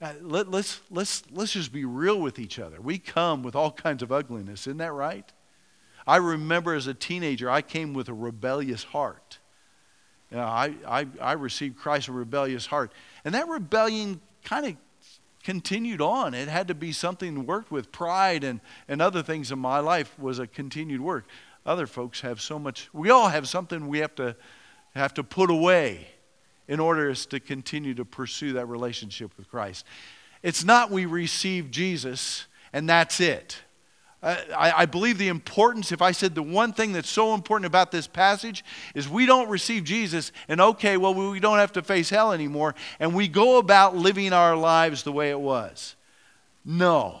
Uh, 0.00 0.12
let, 0.20 0.50
let's, 0.50 0.80
let's, 0.90 1.22
let's 1.32 1.52
just 1.52 1.72
be 1.72 1.84
real 1.84 2.20
with 2.20 2.38
each 2.38 2.58
other. 2.58 2.80
We 2.80 2.98
come 2.98 3.42
with 3.42 3.56
all 3.56 3.72
kinds 3.72 4.02
of 4.02 4.12
ugliness, 4.12 4.66
isn't 4.66 4.78
that 4.78 4.92
right? 4.92 5.30
I 6.06 6.16
remember 6.16 6.74
as 6.74 6.86
a 6.86 6.94
teenager, 6.94 7.50
I 7.50 7.62
came 7.62 7.94
with 7.94 8.08
a 8.08 8.14
rebellious 8.14 8.84
heart. 8.84 9.38
You 10.30 10.36
know, 10.36 10.44
I, 10.44 10.74
I, 10.86 11.06
I 11.20 11.32
received 11.32 11.78
Christ 11.78 12.08
a 12.08 12.12
rebellious 12.12 12.66
heart. 12.66 12.92
And 13.24 13.34
that 13.34 13.48
rebellion 13.48 14.20
kind 14.44 14.66
of 14.66 14.76
continued 15.48 16.02
on. 16.02 16.34
It 16.34 16.46
had 16.46 16.68
to 16.68 16.74
be 16.74 16.92
something 16.92 17.46
worked 17.46 17.70
with. 17.70 17.90
Pride 17.90 18.44
and, 18.44 18.60
and 18.86 19.00
other 19.00 19.22
things 19.22 19.50
in 19.50 19.58
my 19.58 19.78
life 19.78 20.14
was 20.18 20.38
a 20.38 20.46
continued 20.46 21.00
work. 21.00 21.24
Other 21.64 21.86
folks 21.86 22.20
have 22.20 22.38
so 22.38 22.58
much, 22.58 22.90
we 22.92 23.08
all 23.08 23.30
have 23.30 23.48
something 23.48 23.88
we 23.88 24.00
have 24.00 24.14
to, 24.16 24.36
have 24.94 25.14
to 25.14 25.24
put 25.24 25.48
away 25.48 26.08
in 26.68 26.80
order 26.80 27.14
to 27.14 27.40
continue 27.40 27.94
to 27.94 28.04
pursue 28.04 28.52
that 28.52 28.66
relationship 28.66 29.34
with 29.38 29.48
Christ. 29.48 29.86
It's 30.42 30.64
not 30.64 30.90
we 30.90 31.06
receive 31.06 31.70
Jesus 31.70 32.44
and 32.74 32.86
that's 32.86 33.18
it. 33.18 33.62
Uh, 34.20 34.36
I, 34.56 34.72
I, 34.82 34.86
believe 34.86 35.16
the 35.16 35.28
importance, 35.28 35.92
if 35.92 36.02
I 36.02 36.10
said 36.10 36.34
the 36.34 36.42
one 36.42 36.72
thing 36.72 36.92
that's 36.92 37.08
so 37.08 37.34
important 37.34 37.66
about 37.66 37.92
this 37.92 38.08
passage, 38.08 38.64
is 38.94 39.08
we 39.08 39.26
don't 39.26 39.48
receive 39.48 39.84
Jesus 39.84 40.32
and 40.48 40.60
okay, 40.60 40.96
well, 40.96 41.14
we 41.14 41.38
don't 41.38 41.58
have 41.58 41.72
to 41.74 41.82
face 41.82 42.10
hell 42.10 42.32
anymore, 42.32 42.74
and 42.98 43.14
we 43.14 43.28
go 43.28 43.58
about 43.58 43.94
living 43.94 44.32
our 44.32 44.56
lives 44.56 45.04
the 45.04 45.12
way 45.12 45.30
it 45.30 45.38
was. 45.38 45.94
No. 46.64 47.20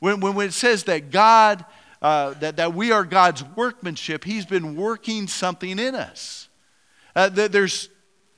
When, 0.00 0.18
when, 0.20 0.34
when 0.34 0.48
it 0.48 0.54
says 0.54 0.84
that 0.84 1.12
God, 1.12 1.64
uh, 2.02 2.34
that, 2.40 2.56
that 2.56 2.74
we 2.74 2.90
are 2.90 3.04
God's 3.04 3.44
workmanship, 3.54 4.24
He's 4.24 4.44
been 4.44 4.74
working 4.74 5.28
something 5.28 5.78
in 5.78 5.94
us. 5.94 6.48
Uh, 7.14 7.28
there's 7.28 7.88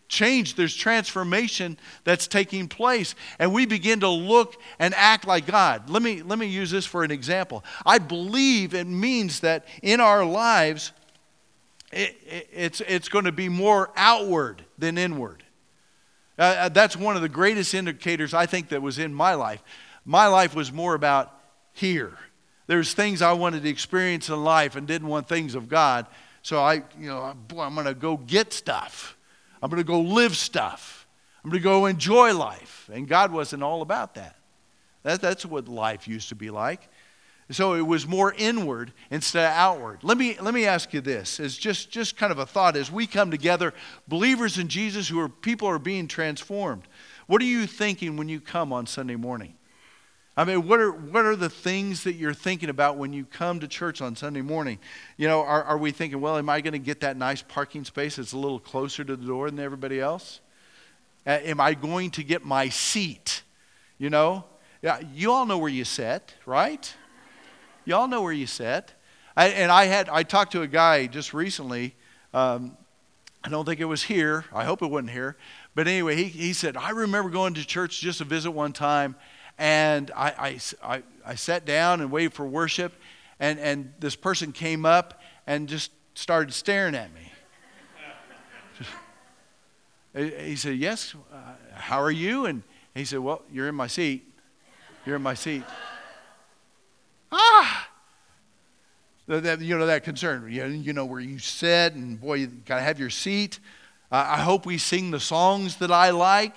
change, 0.08 0.54
there's 0.54 0.74
transformation 0.74 1.78
that's 2.04 2.26
taking 2.26 2.66
place. 2.66 3.14
And 3.38 3.52
we 3.52 3.66
begin 3.66 4.00
to 4.00 4.08
look 4.08 4.56
and 4.78 4.94
act 4.94 5.26
like 5.26 5.46
God. 5.46 5.90
Let 5.90 6.02
me, 6.02 6.22
let 6.22 6.38
me 6.38 6.46
use 6.46 6.70
this 6.70 6.86
for 6.86 7.04
an 7.04 7.10
example. 7.10 7.64
I 7.84 7.98
believe 7.98 8.74
it 8.74 8.86
means 8.86 9.40
that 9.40 9.66
in 9.82 10.00
our 10.00 10.24
lives, 10.24 10.92
it, 11.92 12.16
it, 12.26 12.48
it's, 12.52 12.80
it's 12.80 13.08
going 13.08 13.26
to 13.26 13.32
be 13.32 13.48
more 13.48 13.90
outward 13.96 14.64
than 14.78 14.98
inward. 14.98 15.44
Uh, 16.38 16.42
uh, 16.42 16.68
that's 16.68 16.96
one 16.96 17.16
of 17.16 17.22
the 17.22 17.28
greatest 17.28 17.74
indicators 17.74 18.32
I 18.32 18.46
think 18.46 18.68
that 18.70 18.80
was 18.80 18.98
in 18.98 19.12
my 19.12 19.34
life. 19.34 19.62
My 20.04 20.26
life 20.26 20.54
was 20.54 20.72
more 20.72 20.94
about 20.94 21.34
here. 21.72 22.16
There's 22.66 22.94
things 22.94 23.22
I 23.22 23.32
wanted 23.32 23.62
to 23.64 23.68
experience 23.68 24.28
in 24.28 24.42
life 24.42 24.76
and 24.76 24.86
didn't 24.86 25.08
want 25.08 25.28
things 25.28 25.54
of 25.54 25.68
God. 25.68 26.06
So 26.42 26.60
I, 26.60 26.74
you 26.98 27.08
know, 27.08 27.34
boy, 27.48 27.62
I'm 27.62 27.74
going 27.74 27.86
to 27.86 27.94
go 27.94 28.16
get 28.16 28.52
stuff. 28.52 29.17
I'm 29.62 29.70
going 29.70 29.82
to 29.82 29.86
go 29.86 30.00
live 30.00 30.36
stuff. 30.36 31.06
I'm 31.44 31.50
going 31.50 31.60
to 31.60 31.64
go 31.64 31.86
enjoy 31.86 32.34
life. 32.36 32.90
And 32.92 33.08
God 33.08 33.32
wasn't 33.32 33.62
all 33.62 33.82
about 33.82 34.14
that. 34.14 34.36
that. 35.02 35.20
That's 35.20 35.46
what 35.46 35.68
life 35.68 36.06
used 36.08 36.28
to 36.30 36.34
be 36.34 36.50
like. 36.50 36.88
So 37.50 37.74
it 37.74 37.86
was 37.86 38.06
more 38.06 38.34
inward 38.36 38.92
instead 39.10 39.46
of 39.46 39.56
outward. 39.56 40.00
Let 40.02 40.18
me, 40.18 40.36
let 40.38 40.52
me 40.52 40.66
ask 40.66 40.92
you 40.92 41.00
this 41.00 41.40
as 41.40 41.56
just, 41.56 41.90
just 41.90 42.16
kind 42.16 42.30
of 42.30 42.38
a 42.38 42.44
thought 42.44 42.76
as 42.76 42.92
we 42.92 43.06
come 43.06 43.30
together, 43.30 43.72
believers 44.06 44.58
in 44.58 44.68
Jesus 44.68 45.08
who 45.08 45.18
are 45.18 45.30
people 45.30 45.66
are 45.66 45.78
being 45.78 46.08
transformed. 46.08 46.82
What 47.26 47.40
are 47.40 47.46
you 47.46 47.66
thinking 47.66 48.18
when 48.18 48.28
you 48.28 48.40
come 48.40 48.72
on 48.72 48.86
Sunday 48.86 49.16
morning? 49.16 49.54
I 50.38 50.44
mean, 50.44 50.68
what 50.68 50.78
are, 50.78 50.92
what 50.92 51.24
are 51.24 51.34
the 51.34 51.50
things 51.50 52.04
that 52.04 52.12
you're 52.12 52.32
thinking 52.32 52.70
about 52.70 52.96
when 52.96 53.12
you 53.12 53.24
come 53.24 53.58
to 53.58 53.66
church 53.66 54.00
on 54.00 54.14
Sunday 54.14 54.40
morning? 54.40 54.78
You 55.16 55.26
know, 55.26 55.40
are, 55.40 55.64
are 55.64 55.76
we 55.76 55.90
thinking, 55.90 56.20
well, 56.20 56.38
am 56.38 56.48
I 56.48 56.60
going 56.60 56.74
to 56.74 56.78
get 56.78 57.00
that 57.00 57.16
nice 57.16 57.42
parking 57.42 57.84
space 57.84 58.14
that's 58.16 58.34
a 58.34 58.38
little 58.38 58.60
closer 58.60 59.02
to 59.02 59.16
the 59.16 59.26
door 59.26 59.50
than 59.50 59.58
everybody 59.58 59.98
else? 59.98 60.38
Uh, 61.26 61.40
am 61.42 61.60
I 61.60 61.74
going 61.74 62.12
to 62.12 62.22
get 62.22 62.44
my 62.44 62.68
seat? 62.68 63.42
You 63.98 64.10
know, 64.10 64.44
yeah, 64.80 65.00
you 65.12 65.32
all 65.32 65.44
know 65.44 65.58
where 65.58 65.72
you 65.72 65.84
sit, 65.84 66.36
right? 66.46 66.94
You 67.84 67.96
all 67.96 68.06
know 68.06 68.22
where 68.22 68.32
you 68.32 68.46
sit. 68.46 68.94
I, 69.36 69.48
and 69.48 69.72
I 69.72 69.86
had 69.86 70.08
I 70.08 70.22
talked 70.22 70.52
to 70.52 70.62
a 70.62 70.68
guy 70.68 71.08
just 71.08 71.34
recently. 71.34 71.96
Um, 72.32 72.76
I 73.42 73.48
don't 73.48 73.64
think 73.64 73.80
it 73.80 73.86
was 73.86 74.04
here. 74.04 74.44
I 74.54 74.64
hope 74.64 74.82
it 74.82 74.86
wasn't 74.86 75.10
here. 75.10 75.36
But 75.74 75.88
anyway, 75.88 76.14
he, 76.14 76.24
he 76.24 76.52
said, 76.52 76.76
I 76.76 76.90
remember 76.90 77.28
going 77.28 77.54
to 77.54 77.66
church 77.66 78.00
just 78.00 78.18
to 78.18 78.24
visit 78.24 78.52
one 78.52 78.72
time, 78.72 79.16
and 79.58 80.10
I, 80.14 80.28
I, 80.82 80.94
I, 80.94 81.02
I 81.26 81.34
sat 81.34 81.64
down 81.64 82.00
and 82.00 82.10
waited 82.10 82.32
for 82.32 82.46
worship, 82.46 82.92
and, 83.40 83.58
and 83.58 83.92
this 83.98 84.14
person 84.14 84.52
came 84.52 84.86
up 84.86 85.20
and 85.46 85.68
just 85.68 85.90
started 86.14 86.52
staring 86.54 86.94
at 86.94 87.10
me. 87.12 87.20
he 90.46 90.56
said, 90.56 90.76
Yes, 90.76 91.14
uh, 91.32 91.36
how 91.74 92.00
are 92.00 92.10
you? 92.10 92.46
And 92.46 92.62
he 92.94 93.04
said, 93.04 93.18
Well, 93.18 93.42
you're 93.52 93.68
in 93.68 93.74
my 93.74 93.88
seat. 93.88 94.24
You're 95.04 95.16
in 95.16 95.22
my 95.22 95.34
seat. 95.34 95.64
Ah! 97.32 97.88
You 99.26 99.40
know, 99.76 99.86
that 99.86 100.04
concern. 100.04 100.50
You, 100.50 100.64
you 100.64 100.92
know 100.94 101.04
where 101.04 101.20
you 101.20 101.38
sit, 101.38 101.94
and 101.94 102.18
boy, 102.18 102.34
you 102.34 102.46
got 102.46 102.76
to 102.76 102.82
have 102.82 102.98
your 102.98 103.10
seat. 103.10 103.58
I 104.10 104.38
hope 104.38 104.64
we 104.64 104.78
sing 104.78 105.10
the 105.10 105.20
songs 105.20 105.76
that 105.76 105.90
I 105.90 106.10
like. 106.10 106.56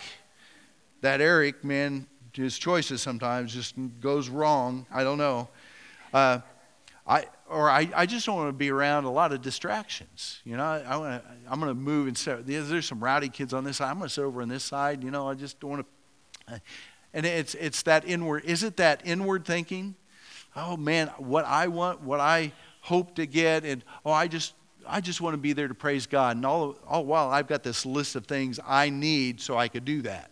That 1.02 1.20
Eric, 1.20 1.66
man, 1.66 2.08
his 2.34 2.58
choices 2.58 3.02
sometimes 3.02 3.54
just 3.54 3.76
goes 4.00 4.30
wrong. 4.30 4.86
I 4.92 5.04
don't 5.04 5.18
know. 5.18 5.50
Uh, 6.14 6.40
I, 7.06 7.26
or 7.50 7.70
I, 7.70 7.90
I 7.96 8.06
just 8.06 8.26
don't 8.26 8.36
want 8.36 8.50
to 8.50 8.54
be 8.54 8.70
around 8.70 9.06
a 9.06 9.12
lot 9.12 9.34
of 9.34 9.42
distractions. 9.42 10.40
You 10.46 10.58
know, 10.58 10.64
I, 10.64 10.80
I 10.80 10.98
wanna, 10.98 11.22
I'm 11.50 11.60
going 11.60 11.72
to 11.72 11.80
move 11.80 12.08
instead. 12.08 12.46
There's 12.46 12.86
some 12.86 13.04
rowdy 13.04 13.30
kids 13.30 13.54
on 13.54 13.64
this 13.64 13.78
side. 13.78 13.90
I'm 13.90 13.98
going 13.98 14.08
to 14.08 14.14
sit 14.14 14.24
over 14.24 14.42
on 14.42 14.50
this 14.50 14.64
side. 14.64 15.04
You 15.04 15.12
know, 15.12 15.28
I 15.28 15.34
just 15.34 15.60
don't 15.60 15.72
want 15.72 15.86
to. 16.48 16.62
And 17.14 17.26
it's, 17.26 17.56
it's 17.56 17.82
that 17.84 18.08
inward. 18.08 18.46
Is 18.46 18.64
it 18.64 18.78
that 18.78 19.02
inward 19.04 19.46
thinking? 19.46 19.96
Oh, 20.56 20.78
man, 20.78 21.08
what 21.18 21.46
I 21.46 21.68
want, 21.68 22.02
what 22.02 22.20
I 22.20 22.54
hope 22.82 23.16
to 23.16 23.26
get, 23.26 23.66
and 23.66 23.84
oh, 24.06 24.12
I 24.12 24.28
just, 24.28 24.54
I 24.88 25.02
just 25.02 25.22
want 25.22 25.34
to 25.34 25.38
be 25.38 25.54
there 25.54 25.68
to 25.68 25.74
praise 25.74 26.08
God. 26.08 26.38
And 26.38 26.46
all, 26.46 26.78
all 26.88 27.06
while 27.06 27.30
I've 27.30 27.48
got 27.48 27.64
this 27.64 27.86
list 27.86 28.16
of 28.16 28.26
things 28.26 28.60
I 28.66 28.90
need 28.90 29.42
so 29.42 29.58
I 29.58 29.68
could 29.68 29.86
do 29.86 30.02
that 30.04 30.31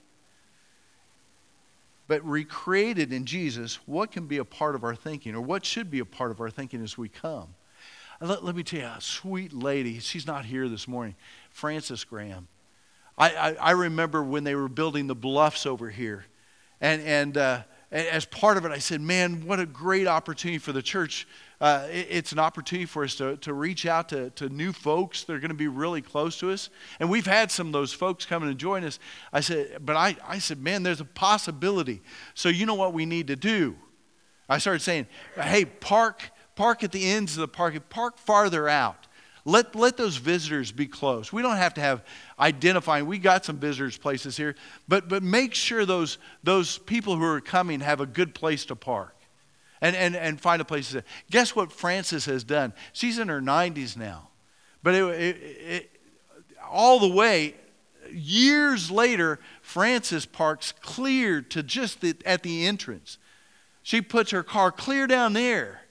but 2.10 2.28
recreated 2.28 3.14
in 3.14 3.24
Jesus, 3.24 3.78
what 3.86 4.12
can 4.12 4.26
be 4.26 4.40
a 4.40 4.44
part 4.44 4.74
of 4.74 4.84
our 4.84 4.96
thinking 4.96 5.36
or 5.36 5.42
what 5.42 5.64
should 5.64 5.92
be 5.92 6.00
a 6.00 6.06
part 6.06 6.32
of 6.32 6.42
our 6.42 6.50
thinking 6.50 6.84
as 6.84 6.98
we 6.98 7.08
come? 7.08 7.54
Let, 8.20 8.44
let 8.44 8.56
me 8.56 8.64
tell 8.64 8.80
you, 8.80 8.88
a 8.88 8.98
sweet 9.00 9.54
lady, 9.54 10.00
she's 10.00 10.26
not 10.26 10.44
here 10.44 10.68
this 10.68 10.88
morning, 10.88 11.16
Frances 11.52 12.04
Graham. 12.04 12.48
I, 13.16 13.30
I, 13.30 13.54
I 13.54 13.72
remember 13.72 14.24
when 14.24 14.44
they 14.44 14.56
were 14.56 14.68
building 14.68 15.06
the 15.06 15.14
bluffs 15.14 15.68
over 15.68 15.92
here, 15.92 16.26
and, 16.82 17.00
and, 17.04 17.38
uh, 17.38 17.62
and 17.92 18.08
as 18.08 18.26
part 18.26 18.58
of 18.58 18.66
it, 18.66 18.72
I 18.72 18.80
said, 18.80 19.02
man, 19.02 19.46
what 19.46 19.60
a 19.60 19.68
great 19.68 20.08
opportunity 20.08 20.58
for 20.58 20.72
the 20.72 20.82
church 20.82 21.28
uh, 21.62 21.88
it, 21.92 22.08
it's 22.10 22.32
an 22.32 22.40
opportunity 22.40 22.86
for 22.86 23.04
us 23.04 23.16
to, 23.16 23.38
to 23.38 23.54
reach 23.54 23.86
out 23.86 24.10
to, 24.10 24.30
to 24.32 24.50
new 24.50 24.72
folks 24.72 25.24
that 25.24 25.34
are 25.34 25.40
going 25.40 25.50
to 25.50 25.56
be 25.56 25.68
really 25.68 26.02
close 26.02 26.40
to 26.40 26.52
us. 26.52 26.70
And 27.00 27.10
we've 27.10 27.28
had 27.28 27.52
some 27.52 27.68
of 27.68 27.74
those 27.74 27.92
folks 27.92 28.26
come 28.26 28.44
and 28.44 28.58
join 28.58 28.84
us. 28.84 29.00
I 29.34 29.42
said, 29.42 29.78
but 29.86 29.96
I, 29.96 30.16
I 30.26 30.40
said, 30.40 30.62
man, 30.62 30.84
there's 30.84 31.02
a 31.02 31.06
possibility. 31.06 32.02
So 32.34 32.50
you 32.50 32.66
know 32.66 32.76
what 32.76 32.94
we 32.94 33.06
need 33.06 33.28
to 33.28 33.36
do? 33.36 33.76
I 34.48 34.58
started 34.58 34.82
saying, 34.82 35.08
hey, 35.36 35.66
park, 35.66 36.32
park 36.56 36.84
at 36.84 36.92
the 36.92 37.10
ends 37.10 37.34
of 37.34 37.42
the 37.42 37.48
park, 37.48 37.90
park 37.90 38.18
farther 38.18 38.70
out. 38.70 39.08
Let, 39.46 39.76
let 39.76 39.98
those 39.98 40.18
visitors 40.18 40.72
be 40.72 40.86
close. 40.86 41.34
We 41.34 41.42
don't 41.42 41.58
have 41.58 41.74
to 41.76 41.82
have 41.82 42.04
identifying. 42.40 43.06
We 43.06 43.18
got 43.18 43.46
some 43.46 43.58
visitors 43.58 43.98
places 43.98 44.38
here, 44.38 44.56
but, 44.88 45.10
but 45.10 45.24
make 45.24 45.54
sure 45.54 45.86
those, 45.86 46.20
those 46.44 46.78
people 46.78 47.16
who 47.16 47.24
are 47.24 47.42
coming 47.42 47.80
have 47.80 48.00
a 48.00 48.06
good 48.06 48.34
place 48.34 48.66
to 48.66 48.76
park 48.76 49.16
and, 49.82 49.96
and, 49.96 50.16
and 50.16 50.40
find 50.40 50.62
a 50.62 50.66
place 50.66 50.88
to 50.88 50.94
sit. 50.94 51.06
Guess 51.32 51.56
what 51.56 51.72
Frances 51.72 52.26
has 52.26 52.44
done? 52.44 52.74
She's 52.94 53.20
in 53.20 53.28
her 53.30 53.42
90s 53.42 53.96
now. 53.96 54.30
But 54.84 54.96
it, 54.96 55.04
it, 55.04 55.38
it, 55.42 55.92
all 56.70 57.00
the 57.00 57.10
way, 57.10 57.56
years 58.12 58.90
later, 58.90 59.40
Frances 59.62 60.26
parks 60.26 60.72
clear 60.82 61.42
to 61.42 61.64
just 61.64 62.02
the, 62.02 62.16
at 62.26 62.44
the 62.44 62.66
entrance. 62.66 63.18
She 63.84 64.02
puts 64.02 64.32
her 64.32 64.44
car 64.44 64.72
clear 64.72 65.08
down 65.08 65.34
there. 65.34 65.82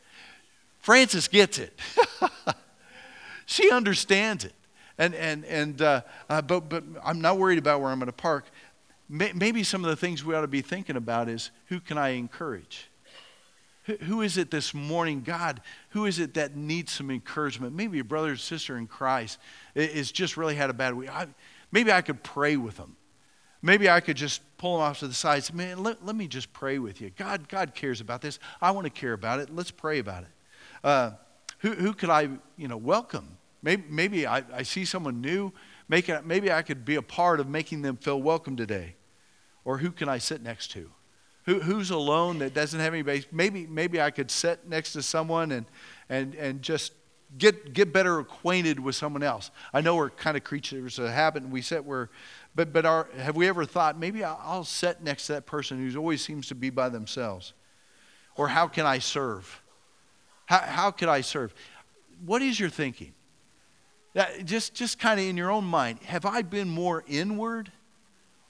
Frances 0.79 1.29
gets 1.29 1.59
it. 1.59 1.79
she 3.47 3.71
understands 3.71 4.45
it. 4.45 4.55
And, 4.99 5.15
and, 5.15 5.45
and 5.45 5.81
uh, 5.81 6.03
uh, 6.29 6.43
but, 6.43 6.69
but 6.69 6.85
I'm 7.05 7.21
not 7.21 7.39
worried 7.39 7.59
about 7.59 7.81
where 7.81 7.91
I'm 7.91 7.99
going 7.99 8.07
to 8.07 8.13
park. 8.13 8.47
Maybe 9.09 9.63
some 9.63 9.85
of 9.85 9.91
the 9.91 9.97
things 9.97 10.25
we 10.25 10.35
ought 10.35 10.43
to 10.43 10.49
be 10.49 10.61
thinking 10.61 10.97
about 10.97 11.29
is 11.29 11.51
who 11.67 11.81
can 11.81 11.97
I 11.97 12.11
encourage? 12.11 12.89
Who 14.03 14.21
is 14.21 14.37
it 14.37 14.51
this 14.51 14.75
morning, 14.75 15.23
God? 15.23 15.63
Who 15.91 16.05
is 16.05 16.19
it 16.19 16.35
that 16.35 16.55
needs 16.57 16.93
some 16.93 17.11
encouragement? 17.11 17.75
Maybe 17.75 17.99
a 17.99 18.05
brother 18.05 18.33
or 18.33 18.37
sister 18.37 18.77
in 18.77 18.87
Christ 18.87 19.39
is 19.75 20.13
just 20.13 20.37
really 20.37 20.55
had 20.55 20.69
a 20.69 20.75
bad 20.75 20.95
week. 20.95 21.09
I, 21.15 21.27
maybe 21.73 21.91
I 21.91 22.03
could 22.03 22.23
pray 22.23 22.57
with 22.57 22.77
them. 22.77 22.97
Maybe 23.63 23.89
I 23.89 24.01
could 24.01 24.17
just 24.17 24.43
pull 24.59 24.77
them 24.77 24.83
off 24.83 25.01
to 25.01 25.09
the 25.09 25.15
side 25.15 25.43
say, 25.43 25.55
man, 25.55 25.83
let, 25.83 26.05
let 26.05 26.15
me 26.15 26.29
just 26.29 26.53
pray 26.53 26.79
with 26.79 27.01
you. 27.01 27.11
God, 27.17 27.49
God 27.49 27.75
cares 27.75 28.01
about 28.01 28.21
this. 28.21 28.39
I 28.61 28.71
want 28.73 28.85
to 28.85 28.91
care 28.91 29.15
about 29.15 29.41
it. 29.41 29.55
Let's 29.55 29.71
pray 29.71 29.99
about 29.99 30.25
it. 30.25 30.29
Uh, 30.85 31.11
who, 31.61 31.73
who 31.73 31.93
could 31.93 32.11
I, 32.11 32.29
you 32.57 32.69
know, 32.69 32.77
welcome? 32.77 33.39
Maybe, 33.63 33.83
maybe 33.89 34.27
I, 34.27 34.45
I 34.53 34.63
see 34.63 34.85
someone 34.85 35.21
new. 35.21 35.53
Make 35.89 36.09
it, 36.09 36.25
maybe 36.25 36.53
I 36.53 36.63
could 36.63 36.85
be 36.85 36.97
a 36.97 37.03
part 37.03 37.41
of 37.41 37.49
making 37.49 37.83
them 37.83 37.97
feel 37.97 38.21
welcome 38.21 38.55
today. 38.55 38.95
Or 39.65 39.79
who 39.79 39.91
can 39.91 40.09
I 40.09 40.19
sit 40.19 40.43
next 40.43 40.71
to? 40.73 40.91
Who, 41.49 41.61
who's 41.61 41.91
alone 41.91 42.41
that 42.41 42.53
doesn't 42.53 42.79
have 42.79 42.93
anybody? 42.93 43.25
Maybe, 43.33 43.67
maybe 43.67 44.03
I 44.03 44.11
could 44.11 44.31
sit 44.31 44.69
next 44.69 44.93
to 44.93 45.03
someone 45.03 45.51
and, 45.51 45.65
and, 46.11 46.35
and 46.35 46.61
just 46.61 46.93
get, 47.39 47.73
get 47.73 47.91
better 47.91 48.19
acquainted 48.19 48.79
with 48.79 48.97
someone 48.97 49.23
else. 49.23 49.51
I 49.73 49.81
know 49.81 49.97
we're 49.97 50.11
kind 50.11 50.37
of 50.37 50.45
creatures 50.45 50.99
of 50.99 51.09
habit 51.09 51.45
and 51.45 51.51
we 51.51 51.63
sit 51.63 51.87
where, 51.87 52.11
but, 52.55 52.75
but 52.75 52.85
our, 52.85 53.09
have 53.17 53.35
we 53.35 53.49
ever 53.49 53.65
thought, 53.65 53.99
maybe 53.99 54.23
I'll, 54.23 54.63
sit 54.63 55.03
next 55.03 55.29
to 55.29 55.33
that 55.33 55.47
person 55.47 55.79
who 55.79 55.99
always 55.99 56.23
seems 56.23 56.49
to 56.49 56.55
be 56.55 56.69
by 56.69 56.91
themselves? 56.91 57.55
Or 58.37 58.49
how 58.49 58.69
can 58.69 58.85
I 58.85 58.99
serve? 58.99 59.63
How, 60.45 60.59
how 60.59 60.91
could 60.91 61.09
I 61.09 61.23
serve? 61.23 61.55
What 62.27 62.43
is 62.43 62.61
your 62.61 62.69
thinking? 62.69 63.15
That, 64.13 64.45
Just, 64.45 64.75
just 64.75 64.99
kind 64.99 65.19
of 65.19 65.25
in 65.25 65.39
your 65.39 65.51
own 65.51 65.65
mind, 65.65 66.01
have 66.03 66.27
I 66.27 66.43
been 66.43 66.69
more 66.69 67.05
inward 67.09 67.73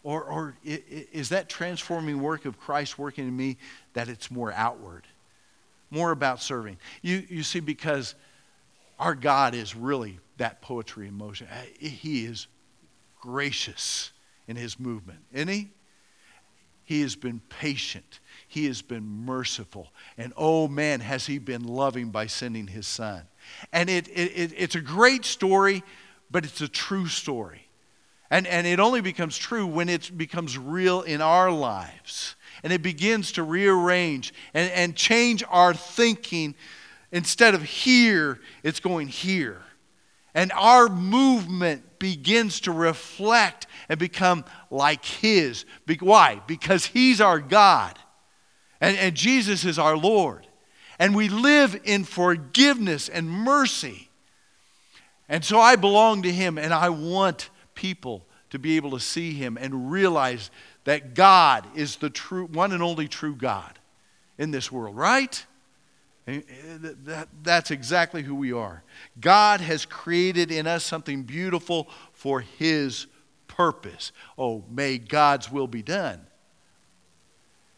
or, 0.03 0.23
or 0.23 0.57
is 0.63 1.31
that 1.31 1.49
transforming 1.49 2.21
work 2.21 2.45
of 2.45 2.59
Christ 2.59 2.99
working 2.99 3.27
in 3.27 3.37
me 3.37 3.57
that 3.95 4.09
it's 4.09 4.31
more 4.31 4.53
outward, 4.53 5.07
more 5.91 6.13
about 6.13 6.41
serving? 6.41 6.79
You, 7.03 7.25
you 7.29 7.43
see, 7.43 7.61
because 7.61 8.15
our 8.99 9.15
God 9.15 9.55
is 9.55 9.75
really 9.75 10.19
that 10.39 10.63
poetry 10.63 11.09
in 11.09 11.15
motion. 11.15 11.49
Uh, 11.51 11.63
he 11.79 12.25
is 12.25 12.47
gracious 13.21 14.13
in 14.47 14.57
his 14.57 14.79
movement, 14.79 15.21
isn't 15.33 15.49
he? 15.49 15.69
He 16.85 17.03
has 17.03 17.17
been 17.17 17.43
patient. 17.51 18.21
He 18.47 18.65
has 18.65 18.81
been 18.81 19.05
merciful. 19.05 19.93
And 20.17 20.33
oh 20.39 20.69
man, 20.69 21.01
has 21.01 21.27
he 21.27 21.39
been 21.39 21.65
loving 21.65 22.11
by 22.11 22.29
sending 22.29 22.67
his 22.67 22.87
son. 22.87 23.25
And 23.75 23.91
it, 23.91 24.09
it, 24.09 24.53
it's 24.57 24.75
a 24.75 24.81
great 24.81 25.27
story, 25.27 25.83
but 26.31 26.45
it's 26.45 26.63
a 26.63 26.69
true 26.69 27.07
story. 27.07 27.68
And, 28.31 28.47
and 28.47 28.67
it 28.67 28.79
only 28.79 29.01
becomes 29.01 29.39
true 29.39 29.67
when 29.67 29.89
it 29.89 30.17
becomes 30.17 30.59
real 30.59 31.03
in 31.03 31.23
our 31.23 31.51
lives. 31.51 32.37
And 32.63 32.73
it 32.73 32.83
begins 32.83 33.33
to 33.33 33.43
rearrange 33.43 34.35
and, 34.53 34.71
and 34.73 34.97
change 34.97 35.43
our 35.49 35.73
thinking. 35.73 36.55
Instead 37.11 37.55
of 37.55 37.63
here, 37.63 38.41
it's 38.63 38.81
going 38.81 39.09
here. 39.09 39.63
And 40.35 40.53
our 40.53 40.89
movement 40.89 41.99
begins 41.99 42.61
to 42.61 42.73
reflect 42.73 43.67
and 43.89 43.99
become 43.99 44.45
like 44.71 45.05
His. 45.05 45.65
Why? 46.01 46.43
Because 46.47 46.85
He's 46.85 47.21
our 47.21 47.41
God. 47.41 47.99
And, 48.81 48.97
and 48.99 49.15
Jesus 49.15 49.65
is 49.65 49.79
our 49.79 49.97
Lord. 49.97 50.47
And 50.99 51.15
we 51.15 51.29
live 51.29 51.81
in 51.85 52.05
forgiveness 52.05 53.09
and 53.09 53.31
mercy. 53.31 54.11
And 55.29 55.45
so 55.45 55.61
I 55.61 55.77
belong 55.77 56.23
to 56.23 56.33
Him 56.33 56.59
and 56.59 56.75
I 56.75 56.91
want 56.91 57.51
people 57.79 58.27
to 58.51 58.59
be 58.59 58.75
able 58.77 58.91
to 58.91 58.99
see 58.99 59.33
him 59.33 59.57
and 59.57 59.89
realize 59.91 60.51
that 60.83 61.15
God 61.15 61.65
is 61.77 61.97
the 61.97 62.11
true 62.11 62.47
one 62.47 62.73
and 62.73 62.83
only 62.83 63.07
true 63.07 63.37
God 63.37 63.79
in 64.37 64.51
this 64.51 64.73
world, 64.73 64.97
right? 64.97 65.47
That, 66.27 67.29
that's 67.45 67.71
exactly 67.71 68.23
who 68.23 68.35
we 68.35 68.53
are. 68.53 68.83
God 69.21 69.61
has 69.61 69.87
created 69.87 70.51
in 70.51 70.67
us 70.67 70.85
something 70.85 71.23
beautiful 71.23 71.89
for 72.13 72.41
his 72.41 73.07
purpose. 73.47 74.11
Oh, 74.37 74.65
may 74.69 74.99
God's 74.99 75.53
will 75.53 75.69
be 75.69 75.83
done. 75.83 76.21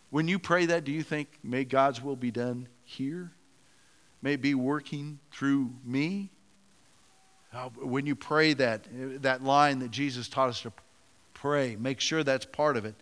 When 0.08 0.28
you 0.28 0.38
pray 0.38 0.66
that, 0.66 0.84
do 0.84 0.92
you 0.92 1.02
think, 1.02 1.28
may 1.44 1.64
God's 1.64 2.02
will 2.02 2.16
be 2.16 2.30
done 2.30 2.68
here? 2.84 3.32
May 4.22 4.36
be 4.36 4.54
working 4.54 5.20
through 5.30 5.72
me? 5.84 6.30
When 7.76 8.06
you 8.06 8.14
pray 8.14 8.54
that, 8.54 8.86
that 9.22 9.42
line 9.42 9.80
that 9.80 9.90
Jesus 9.90 10.28
taught 10.28 10.48
us 10.50 10.62
to 10.62 10.72
pray, 11.34 11.76
make 11.76 12.00
sure 12.00 12.22
that's 12.22 12.46
part 12.46 12.76
of 12.76 12.84
it. 12.84 12.94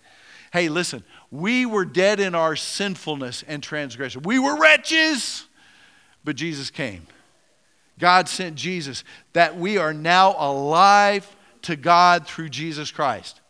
Hey, 0.53 0.69
listen, 0.71 1.05
we 1.31 1.67
were 1.67 1.85
dead 1.85 2.21
in 2.21 2.35
our 2.35 2.57
sinfulness 2.57 3.45
and 3.47 3.63
transgression. 3.63 4.23
We 4.23 4.39
were 4.39 4.59
wretches, 4.59 5.47
but 6.25 6.37
Jesus 6.37 6.71
came. 6.71 7.07
God 7.99 8.29
sent 8.29 8.57
Jesus 8.57 9.05
that 9.35 9.59
we 9.59 9.77
are 9.77 9.93
now 9.93 10.35
alive 10.39 11.29
to 11.63 11.77
God 11.77 12.27
through 12.27 12.49
Jesus 12.49 12.91
Christ. 12.91 13.41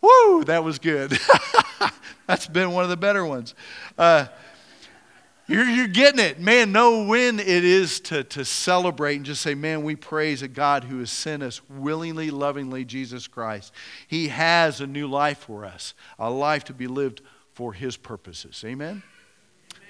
Woo, 0.00 0.44
that 0.44 0.62
was 0.64 0.78
good. 0.78 1.18
That's 2.26 2.46
been 2.46 2.70
one 2.70 2.84
of 2.84 2.90
the 2.90 2.96
better 2.96 3.26
ones. 3.26 3.54
Uh, 3.98 4.26
you're, 5.48 5.64
you're 5.64 5.88
getting 5.88 6.20
it. 6.20 6.38
Man, 6.38 6.72
know 6.72 7.04
when 7.04 7.40
it 7.40 7.64
is 7.64 8.00
to, 8.00 8.22
to 8.22 8.44
celebrate 8.44 9.16
and 9.16 9.24
just 9.24 9.42
say, 9.42 9.54
man, 9.54 9.82
we 9.82 9.96
praise 9.96 10.42
a 10.42 10.48
God 10.48 10.84
who 10.84 10.98
has 10.98 11.10
sent 11.10 11.42
us 11.42 11.60
willingly, 11.68 12.30
lovingly, 12.30 12.84
Jesus 12.84 13.26
Christ. 13.26 13.72
He 14.06 14.28
has 14.28 14.80
a 14.80 14.86
new 14.86 15.08
life 15.08 15.38
for 15.38 15.64
us, 15.64 15.94
a 16.18 16.30
life 16.30 16.64
to 16.64 16.74
be 16.74 16.86
lived 16.86 17.22
for 17.54 17.72
His 17.72 17.96
purposes. 17.96 18.62
Amen? 18.64 18.88
Amen? 18.88 19.02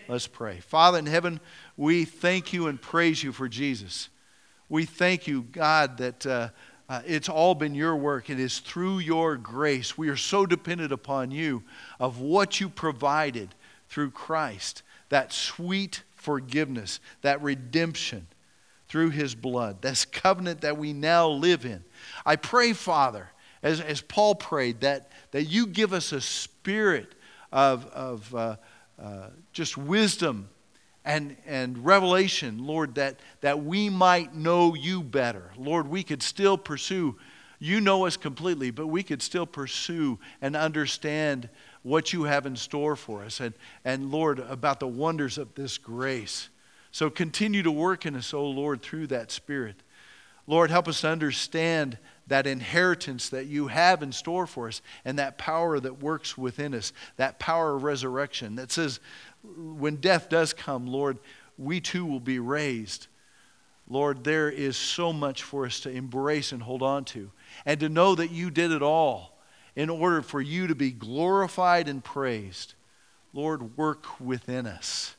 Let's 0.08 0.26
pray. 0.26 0.60
Father 0.60 0.98
in 0.98 1.06
heaven, 1.06 1.40
we 1.76 2.06
thank 2.06 2.52
you 2.52 2.68
and 2.68 2.80
praise 2.80 3.22
you 3.22 3.32
for 3.32 3.48
Jesus. 3.48 4.08
We 4.70 4.86
thank 4.86 5.26
you, 5.26 5.42
God, 5.42 5.98
that 5.98 6.24
uh, 6.24 6.48
uh, 6.88 7.02
it's 7.04 7.28
all 7.28 7.54
been 7.54 7.74
your 7.74 7.96
work. 7.96 8.30
It 8.30 8.40
is 8.40 8.60
through 8.60 9.00
your 9.00 9.36
grace. 9.36 9.98
We 9.98 10.08
are 10.08 10.16
so 10.16 10.46
dependent 10.46 10.92
upon 10.92 11.30
you 11.30 11.64
of 12.00 12.20
what 12.20 12.60
you 12.60 12.70
provided 12.70 13.54
through 13.88 14.12
Christ, 14.12 14.82
that 15.08 15.32
sweet 15.32 16.02
forgiveness, 16.16 17.00
that 17.22 17.42
redemption 17.42 18.26
through 18.88 19.10
his 19.10 19.34
blood, 19.34 19.82
this 19.82 20.04
covenant 20.04 20.62
that 20.62 20.78
we 20.78 20.92
now 20.92 21.28
live 21.28 21.64
in. 21.64 21.84
I 22.24 22.36
pray, 22.36 22.72
Father, 22.72 23.28
as, 23.62 23.80
as 23.80 24.00
Paul 24.00 24.34
prayed, 24.34 24.80
that, 24.80 25.12
that 25.32 25.44
you 25.44 25.66
give 25.66 25.92
us 25.92 26.12
a 26.12 26.20
spirit 26.20 27.14
of, 27.52 27.86
of 27.86 28.34
uh, 28.34 28.56
uh, 29.00 29.28
just 29.52 29.76
wisdom 29.76 30.48
and, 31.04 31.36
and 31.46 31.84
revelation, 31.84 32.66
Lord, 32.66 32.96
that, 32.96 33.20
that 33.40 33.64
we 33.64 33.88
might 33.88 34.34
know 34.34 34.74
you 34.74 35.02
better. 35.02 35.52
Lord, 35.56 35.88
we 35.88 36.02
could 36.02 36.22
still 36.22 36.58
pursue, 36.58 37.16
you 37.58 37.80
know 37.80 38.06
us 38.06 38.16
completely, 38.16 38.70
but 38.70 38.88
we 38.88 39.02
could 39.02 39.22
still 39.22 39.46
pursue 39.46 40.18
and 40.42 40.54
understand 40.54 41.48
what 41.82 42.12
you 42.12 42.24
have 42.24 42.46
in 42.46 42.56
store 42.56 42.96
for 42.96 43.22
us. 43.22 43.40
And, 43.40 43.54
and 43.84 44.10
Lord, 44.10 44.38
about 44.38 44.80
the 44.80 44.88
wonders 44.88 45.38
of 45.38 45.54
this 45.54 45.78
grace. 45.78 46.48
So 46.90 47.10
continue 47.10 47.62
to 47.62 47.70
work 47.70 48.06
in 48.06 48.16
us, 48.16 48.32
O 48.34 48.38
oh 48.38 48.50
Lord, 48.50 48.82
through 48.82 49.08
that 49.08 49.30
Spirit. 49.30 49.76
Lord, 50.46 50.70
help 50.70 50.88
us 50.88 51.02
to 51.02 51.08
understand 51.08 51.98
that 52.26 52.46
inheritance 52.46 53.28
that 53.30 53.46
you 53.46 53.68
have 53.68 54.02
in 54.02 54.12
store 54.12 54.46
for 54.46 54.68
us 54.68 54.80
and 55.04 55.18
that 55.18 55.38
power 55.38 55.78
that 55.78 56.02
works 56.02 56.38
within 56.38 56.74
us, 56.74 56.92
that 57.16 57.38
power 57.38 57.76
of 57.76 57.82
resurrection 57.82 58.56
that 58.56 58.72
says, 58.72 59.00
when 59.42 59.96
death 59.96 60.28
does 60.28 60.52
come, 60.54 60.86
Lord, 60.86 61.18
we 61.58 61.80
too 61.80 62.06
will 62.06 62.20
be 62.20 62.38
raised. 62.38 63.08
Lord, 63.88 64.24
there 64.24 64.50
is 64.50 64.76
so 64.76 65.12
much 65.12 65.42
for 65.42 65.66
us 65.66 65.80
to 65.80 65.90
embrace 65.90 66.52
and 66.52 66.62
hold 66.62 66.82
on 66.82 67.04
to, 67.06 67.30
and 67.64 67.80
to 67.80 67.88
know 67.88 68.14
that 68.14 68.30
you 68.30 68.50
did 68.50 68.72
it 68.72 68.82
all 68.82 69.37
in 69.78 69.88
order 69.88 70.22
for 70.22 70.40
you 70.40 70.66
to 70.66 70.74
be 70.74 70.90
glorified 70.90 71.86
and 71.86 72.02
praised. 72.02 72.74
Lord, 73.32 73.76
work 73.76 74.20
within 74.20 74.66
us. 74.66 75.14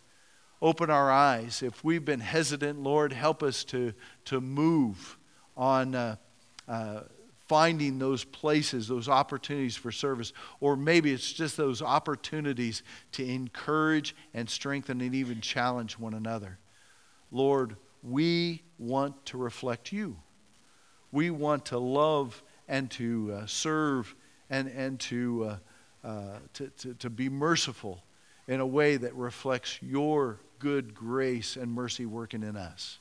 Open 0.62 0.90
our 0.90 1.10
eyes. 1.10 1.64
If 1.64 1.82
we've 1.82 2.04
been 2.04 2.20
hesitant, 2.20 2.84
Lord, 2.84 3.14
help 3.14 3.42
us 3.42 3.64
to, 3.66 3.94
to 4.26 4.42
move 4.42 5.18
on 5.56 5.96
uh, 5.96 6.18
uh, 6.68 7.04
finding 7.48 8.00
those 8.00 8.26
places, 8.26 8.90
those 8.90 9.08
opportunities 9.08 9.78
for 9.78 9.94
service. 9.94 10.34
Or 10.60 10.76
maybe 10.76 11.14
it's 11.14 11.32
just 11.32 11.56
those 11.56 11.82
opportunities 11.82 12.84
to 13.14 13.26
encourage 13.26 14.14
and 14.34 14.50
strengthen 14.50 15.00
and 15.00 15.16
even 15.16 15.40
challenge 15.40 15.98
one 15.98 16.16
another. 16.16 16.60
Lord, 17.32 17.78
we 18.04 18.64
want 18.78 19.26
to 19.28 19.38
reflect 19.38 19.94
you. 19.94 20.18
We 21.14 21.30
want 21.30 21.68
to 21.68 21.78
love 21.80 22.44
and 22.68 22.92
to 22.92 23.40
uh, 23.40 23.46
serve 23.46 24.14
and, 24.50 24.68
and 24.68 25.00
to, 25.00 25.46
uh, 26.04 26.08
uh, 26.08 26.38
to, 26.54 26.68
to, 26.70 26.94
to 26.96 27.10
be 27.10 27.30
merciful 27.30 28.04
in 28.48 28.60
a 28.60 28.66
way 28.66 28.98
that 28.98 29.14
reflects 29.16 29.80
your 29.82 30.40
good 30.58 30.94
grace 30.94 31.56
and 31.56 31.72
mercy 31.72 32.06
working 32.06 32.44
in 32.44 32.58
us. 32.58 33.00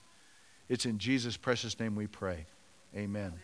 It's 0.68 0.84
in 0.84 0.98
Jesus' 0.98 1.36
precious 1.36 1.78
name 1.80 1.94
we 1.94 2.06
pray. 2.06 2.46
Amen. 2.94 3.32